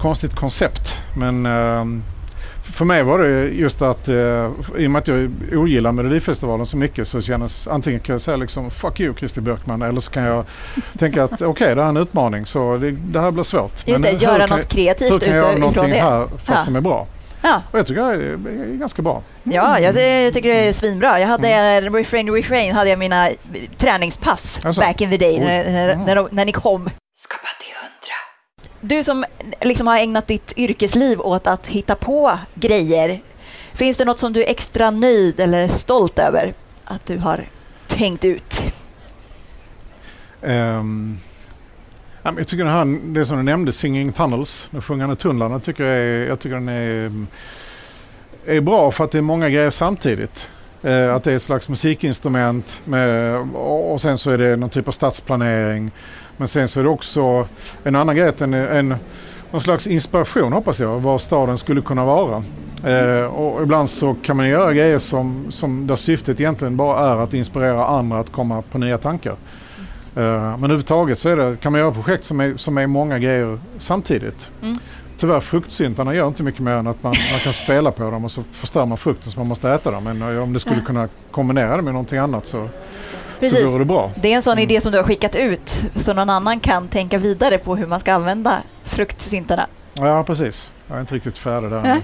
[0.00, 0.96] konstigt koncept.
[1.14, 2.02] Men ehm,
[2.76, 6.76] för mig var det just att uh, i och med att jag ogillar Melodifestivalen så
[6.76, 10.22] mycket så kändes antingen kan jag säga liksom fuck you Christer Björkman eller så kan
[10.22, 10.44] jag
[10.98, 13.72] tänka att okej okay, det här är en utmaning så det, det här blir svårt.
[13.72, 16.00] Just Men det, göra något kreativt Hur kan jag göra någonting det?
[16.00, 16.56] här fast ja.
[16.56, 17.06] som är bra?
[17.42, 17.62] Ja.
[17.72, 19.22] Och jag tycker det är, ganska bra.
[19.42, 19.94] Ja, jag
[20.34, 21.20] tycker det är svinbra.
[21.20, 21.94] Jag hade mm.
[21.94, 23.28] refrain refrain hade jag mina
[23.76, 24.80] träningspass alltså.
[24.80, 26.04] back in the day när, när, mm.
[26.04, 26.90] när, när ni kom.
[27.16, 27.48] Skapa
[28.86, 29.24] du som
[29.60, 33.20] liksom har ägnat ditt yrkesliv åt att hitta på grejer.
[33.74, 37.48] Finns det något som du är extra nöjd eller stolt över att du har
[37.86, 38.62] tänkt ut?
[40.42, 41.18] Um,
[42.22, 45.96] jag tycker den här, det som du nämnde, Singing Tunnels, de sjungande tunnlarna, tycker jag,
[45.96, 47.26] är, jag tycker den är,
[48.46, 50.48] är bra för att det är många grejer samtidigt.
[50.82, 54.88] Eh, att det är ett slags musikinstrument med, och sen så är det någon typ
[54.88, 55.90] av stadsplanering.
[56.36, 57.46] Men sen så är det också
[57.84, 58.94] en annan grej, en, en,
[59.50, 62.42] någon slags inspiration hoppas jag, vad staden skulle kunna vara.
[62.84, 67.16] Eh, och ibland så kan man göra grejer som, som där syftet egentligen bara är
[67.16, 69.36] att inspirera andra att komma på nya tankar.
[70.16, 73.18] Eh, men överhuvudtaget så är det, kan man göra projekt som är, som är många
[73.18, 74.50] grejer samtidigt.
[74.62, 74.78] Mm.
[75.18, 78.30] Tyvärr fruktsyntarna gör inte mycket mer än att man, man, kan spela på dem och
[78.30, 80.04] så förstör man frukten så man måste äta dem.
[80.04, 82.68] Men eh, om det skulle kunna kombinera det med någonting annat så,
[83.40, 83.58] Precis.
[83.58, 84.10] så vore det bra.
[84.16, 84.62] Det är en sån mm.
[84.62, 88.00] idé som du har skickat ut så någon annan kan tänka vidare på hur man
[88.00, 89.66] ska använda fruktsyntarna.
[89.94, 90.72] Ja, precis.
[90.88, 92.00] Jag är inte riktigt färdig där.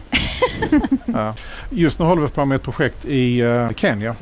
[1.04, 1.34] ja.
[1.70, 4.14] Just nu håller vi på med ett projekt i uh, Kenya.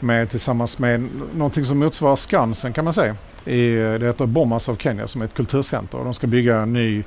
[0.00, 3.16] Med, tillsammans med någonting som motsvarar Skansen kan man säga.
[3.44, 5.98] I, det heter Bomas of Kenya som är ett kulturcenter.
[5.98, 7.04] De ska bygga en ny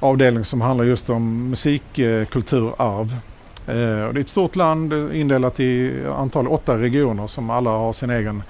[0.00, 3.16] avdelning som handlar just om musikkulturarv.
[3.66, 8.10] Eh, det är ett stort land indelat i antal åtta regioner som alla har sin
[8.10, 8.42] egen,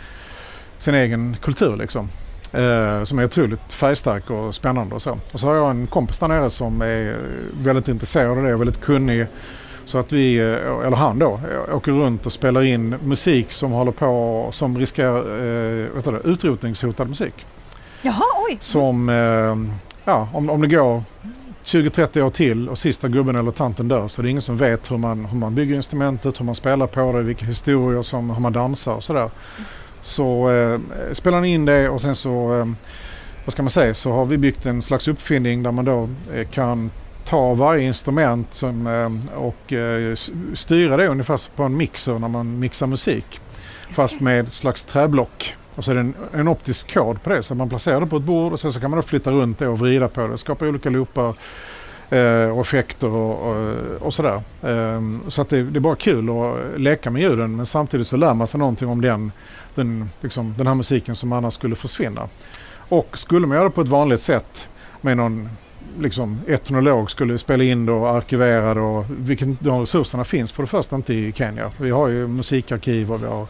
[0.78, 1.76] sin egen kultur.
[1.76, 2.08] Liksom.
[2.52, 5.18] Eh, som är otroligt färgstark och spännande och så.
[5.32, 7.16] Och så har jag en kompis där nere som är
[7.62, 9.26] väldigt intresserad av det och väldigt kunnig.
[9.84, 11.40] Så att vi, eh, eller han då,
[11.72, 17.46] åker runt och spelar in musik som håller på, som riskerar eh, det, utrotningshotad musik.
[18.02, 18.58] Jaha, oj!
[18.60, 21.02] Som, eh, ja, om, om det går
[21.64, 24.90] 20-30 år till och sista gubben eller tanten dör så det är ingen som vet
[24.90, 28.40] hur man, hur man bygger instrumentet, hur man spelar på det, vilka historier som, hur
[28.40, 29.30] man dansar och sådär.
[30.02, 30.80] Så eh,
[31.12, 32.66] spelar ni in det och sen så, eh,
[33.44, 36.48] vad ska man säga, så har vi byggt en slags uppfinning där man då eh,
[36.48, 36.90] kan
[37.24, 40.14] ta varje instrument som, eh, och eh,
[40.54, 43.40] styra det ungefär på en mixer när man mixar musik.
[43.90, 45.56] Fast med ett slags träblock.
[45.80, 48.16] Och så är det en, en optisk kod på det så man placerar det på
[48.16, 50.38] ett bord och sen så kan man då flytta runt det och vrida på det.
[50.38, 51.34] Skapa olika loopar
[52.10, 54.42] eh, och effekter och, och, och sådär.
[54.62, 58.16] Eh, så att det, det, är bara kul att leka med ljuden men samtidigt så
[58.16, 59.32] lär man sig någonting om den,
[59.74, 62.28] den, liksom, den här musiken som annars skulle försvinna.
[62.72, 64.68] Och skulle man göra det på ett vanligt sätt
[65.00, 65.48] med någon
[66.00, 70.62] liksom, etnolog skulle spela in det och arkivera det och vilket de resurserna finns för
[70.62, 71.70] det första inte i Kenya.
[71.76, 73.46] Vi har ju musikarkiv och vi har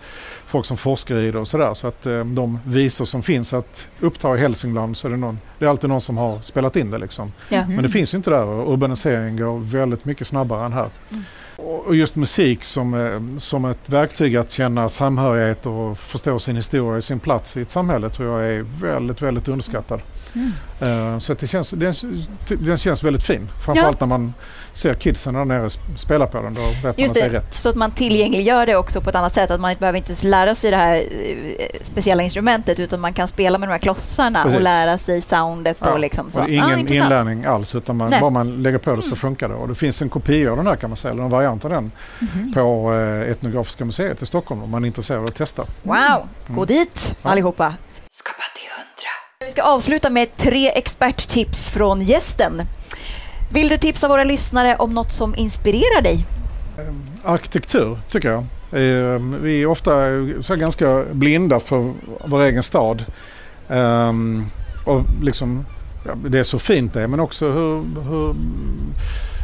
[0.46, 1.74] folk som forskar i det och sådär.
[1.74, 5.38] Så att eh, de visor som finns att uppta i Hälsingland så är det, någon,
[5.58, 7.32] det är alltid någon som har spelat in det liksom.
[7.48, 7.66] Ja.
[7.66, 10.90] Men det finns ju inte där och urbaniseringen går väldigt mycket snabbare än här.
[11.10, 11.24] Mm.
[11.56, 16.96] Och just musik som, eh, som ett verktyg att känna samhörighet och förstå sin historia
[16.96, 20.00] och sin plats i ett samhälle tror jag är väldigt, väldigt underskattad.
[20.34, 21.20] Mm.
[21.20, 21.94] Så det känns, den,
[22.48, 23.50] den känns väldigt fin.
[23.64, 24.06] Framförallt ja.
[24.06, 24.34] när man
[24.72, 26.54] ser kidsen där nere spela på den.
[26.54, 27.54] Då vet man att det är rätt.
[27.54, 29.50] Så att man tillgängliggör det också på ett annat sätt.
[29.50, 33.28] Att man inte behöver inte lära sig det här eh, speciella instrumentet utan man kan
[33.28, 34.56] spela med de här klossarna Precis.
[34.56, 35.76] och lära sig soundet.
[35.80, 35.92] Ja.
[35.92, 36.40] Och liksom så.
[36.40, 39.16] Och ingen ah, inlärning alls utan man, bara man lägger på det så mm.
[39.16, 39.54] funkar det.
[39.54, 41.70] Och det finns en kopia av den här kan man säga, eller en variant av
[41.70, 41.90] den
[42.34, 42.52] mm.
[42.52, 45.62] på eh, Etnografiska museet i Stockholm om man är intresserad av att testa.
[45.82, 46.66] Wow, gå mm.
[46.66, 47.74] dit allihopa.
[49.50, 52.62] Vi ska avsluta med tre experttips från gästen.
[53.52, 56.26] Vill du tipsa våra lyssnare om något som inspirerar dig?
[56.78, 58.44] Ehm, arkitektur tycker jag.
[58.72, 59.92] Ehm, vi är ofta
[60.42, 61.92] så ganska blinda för
[62.24, 63.04] vår egen stad.
[63.68, 64.46] Ehm,
[64.84, 65.66] och liksom,
[66.28, 68.34] det är så fint det men också hur, hur,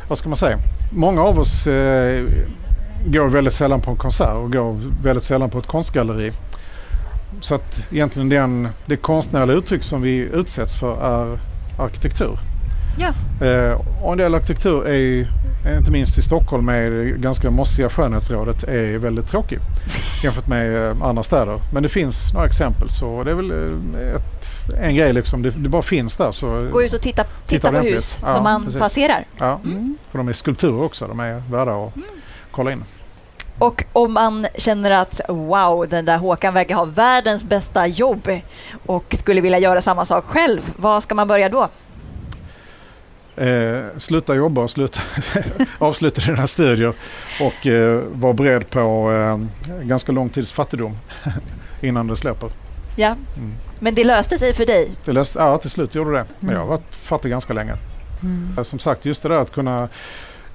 [0.08, 0.58] vad ska man säga?
[0.92, 2.24] Många av oss eh,
[3.06, 6.32] går väldigt sällan på en konsert och går väldigt sällan på ett konstgalleri.
[7.40, 11.38] Så att egentligen den, det konstnärliga uttryck som vi utsätts för är
[11.78, 12.38] arkitektur.
[12.98, 13.12] Ja.
[13.46, 15.28] Eh, och en del arkitektur är,
[15.78, 19.58] inte minst i Stockholm med det ganska mossiga skönhetsrådet, är väldigt tråkig
[20.22, 21.60] jämfört med eh, andra städer.
[21.72, 25.42] Men det finns några exempel så det är väl eh, ett, en grej liksom.
[25.42, 26.32] Det, det, bara finns där.
[26.32, 28.80] Så Gå ut och titta, titta, på hus ja, som man precis.
[28.80, 29.24] passerar.
[29.38, 29.98] Ja, mm.
[30.10, 31.06] för de är skulpturer också.
[31.06, 32.08] De är värda att mm.
[32.50, 32.84] kolla in.
[33.58, 38.30] Och om man känner att wow, den där Håkan verkar ha världens bästa jobb
[38.86, 41.68] och skulle vilja göra samma sak själv, vad ska man börja då?
[43.36, 45.00] Eh, sluta jobba och sluta
[45.78, 46.92] avsluta dina studier
[47.40, 49.38] och eh, vara beredd på eh,
[49.82, 50.98] ganska lång tids fattigdom
[51.80, 52.50] innan det släpper.
[52.96, 53.52] Ja, mm.
[53.80, 54.90] men det löste sig för dig?
[55.04, 56.24] Det löste, ja, till slut gjorde det.
[56.40, 57.76] Men jag har varit fattig ganska länge.
[58.22, 58.64] Mm.
[58.64, 59.88] Som sagt, just det där att kunna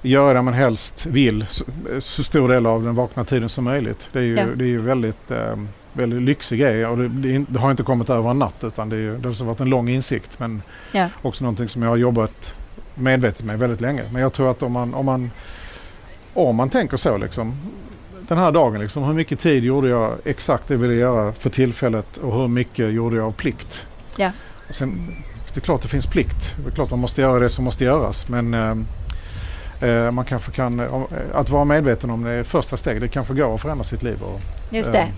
[0.02, 1.64] göra man helst vill så,
[2.00, 4.08] så, stor del av den vakna tiden som möjligt.
[4.12, 4.46] Det är ju, ja.
[4.56, 5.56] det är ju väldigt, eh,
[5.92, 9.12] väldigt lyxig grej och det, det, har inte kommit över en natt utan det, är,
[9.12, 11.08] det har varit en lång insikt men ja.
[11.22, 12.54] också någonting som jag har jobbat
[12.94, 14.02] medvetet med väldigt länge.
[14.12, 15.30] Men jag tror att om man, om man,
[16.34, 17.54] om man tänker så liksom,
[18.28, 21.50] den här dagen, liksom, hur mycket tid gjorde jag exakt det jag ville göra för
[21.50, 23.86] tillfället och hur mycket gjorde jag av plikt?
[24.16, 24.30] Ja.
[24.68, 25.16] Och sen,
[25.54, 26.54] det är klart det finns plikt.
[26.64, 28.28] Det är klart man måste göra det som måste göras.
[28.28, 28.74] Men eh
[30.12, 30.80] man kanske kan,
[31.32, 33.00] att vara medveten om det är första steg.
[33.00, 34.22] Det kanske går att förändra sitt liv.
[34.22, 34.98] Och, Just det.
[34.98, 35.08] Eh,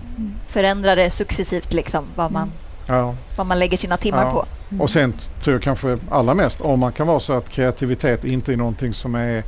[0.47, 2.51] förändra det successivt liksom, vad man,
[2.87, 3.15] ja.
[3.35, 4.31] vad man lägger sina timmar ja.
[4.31, 4.45] på.
[4.69, 4.81] Mm.
[4.81, 8.53] Och sen tror jag kanske allra mest om man kan vara så att kreativitet inte
[8.53, 9.43] är någonting som är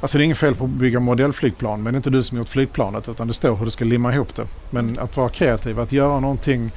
[0.00, 2.38] Alltså det är inget fel på att bygga modellflygplan men det är inte du som
[2.38, 4.46] gjort flygplanet utan det står hur du ska limma ihop det.
[4.70, 6.72] Men att vara kreativ, att göra någonting,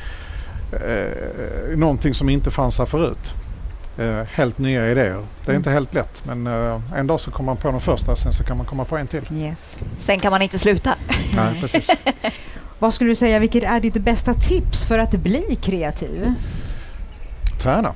[0.72, 3.34] eh, någonting som inte fanns här förut.
[4.00, 5.26] Eh, helt nya idéer.
[5.46, 5.56] Det är mm.
[5.56, 8.44] inte helt lätt men eh, en dag så kommer man på den första sen så
[8.44, 9.28] kan man komma på en till.
[9.34, 9.78] Yes.
[9.98, 10.96] Sen kan man inte sluta.
[11.36, 11.92] Nej, precis.
[12.80, 16.34] Vad skulle du säga, vilket är ditt bästa tips för att bli kreativ?
[17.62, 17.94] Träna.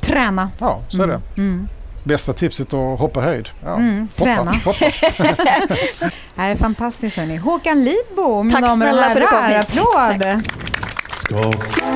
[0.00, 0.50] Träna?
[0.58, 1.14] Ja, så är det.
[1.14, 1.22] Mm.
[1.36, 1.68] mm.
[2.04, 3.48] Bästa tipset att hoppa höjd.
[3.64, 4.52] Ja, mm, hoppa, träna.
[4.52, 4.78] Hoppa.
[6.34, 7.36] det är fantastiskt hörni.
[7.36, 9.60] Håkan Lidbo, mina damer och herrar.
[9.60, 10.42] Applåd!
[11.08, 11.94] Skapa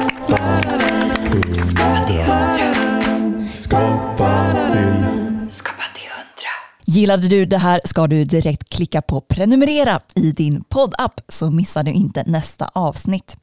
[3.59, 6.50] Skapa till Skapa till hundra.
[6.86, 11.82] Gillade du det här ska du direkt klicka på prenumerera i din poddapp så missar
[11.82, 13.36] du inte nästa avsnitt.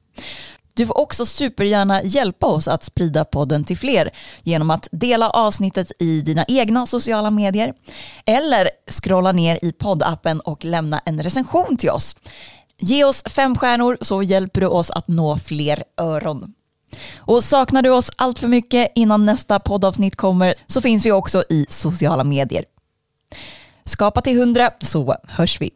[0.73, 4.09] Du får också supergärna hjälpa oss att sprida podden till fler
[4.43, 7.73] genom att dela avsnittet i dina egna sociala medier
[8.25, 12.15] eller scrolla ner i poddappen och lämna en recension till oss.
[12.77, 16.53] Ge oss fem stjärnor så hjälper du oss att nå fler öron.
[17.17, 21.43] Och saknar du oss allt för mycket innan nästa poddavsnitt kommer så finns vi också
[21.49, 22.65] i sociala medier.
[23.85, 25.71] Skapa till hundra så hörs vi.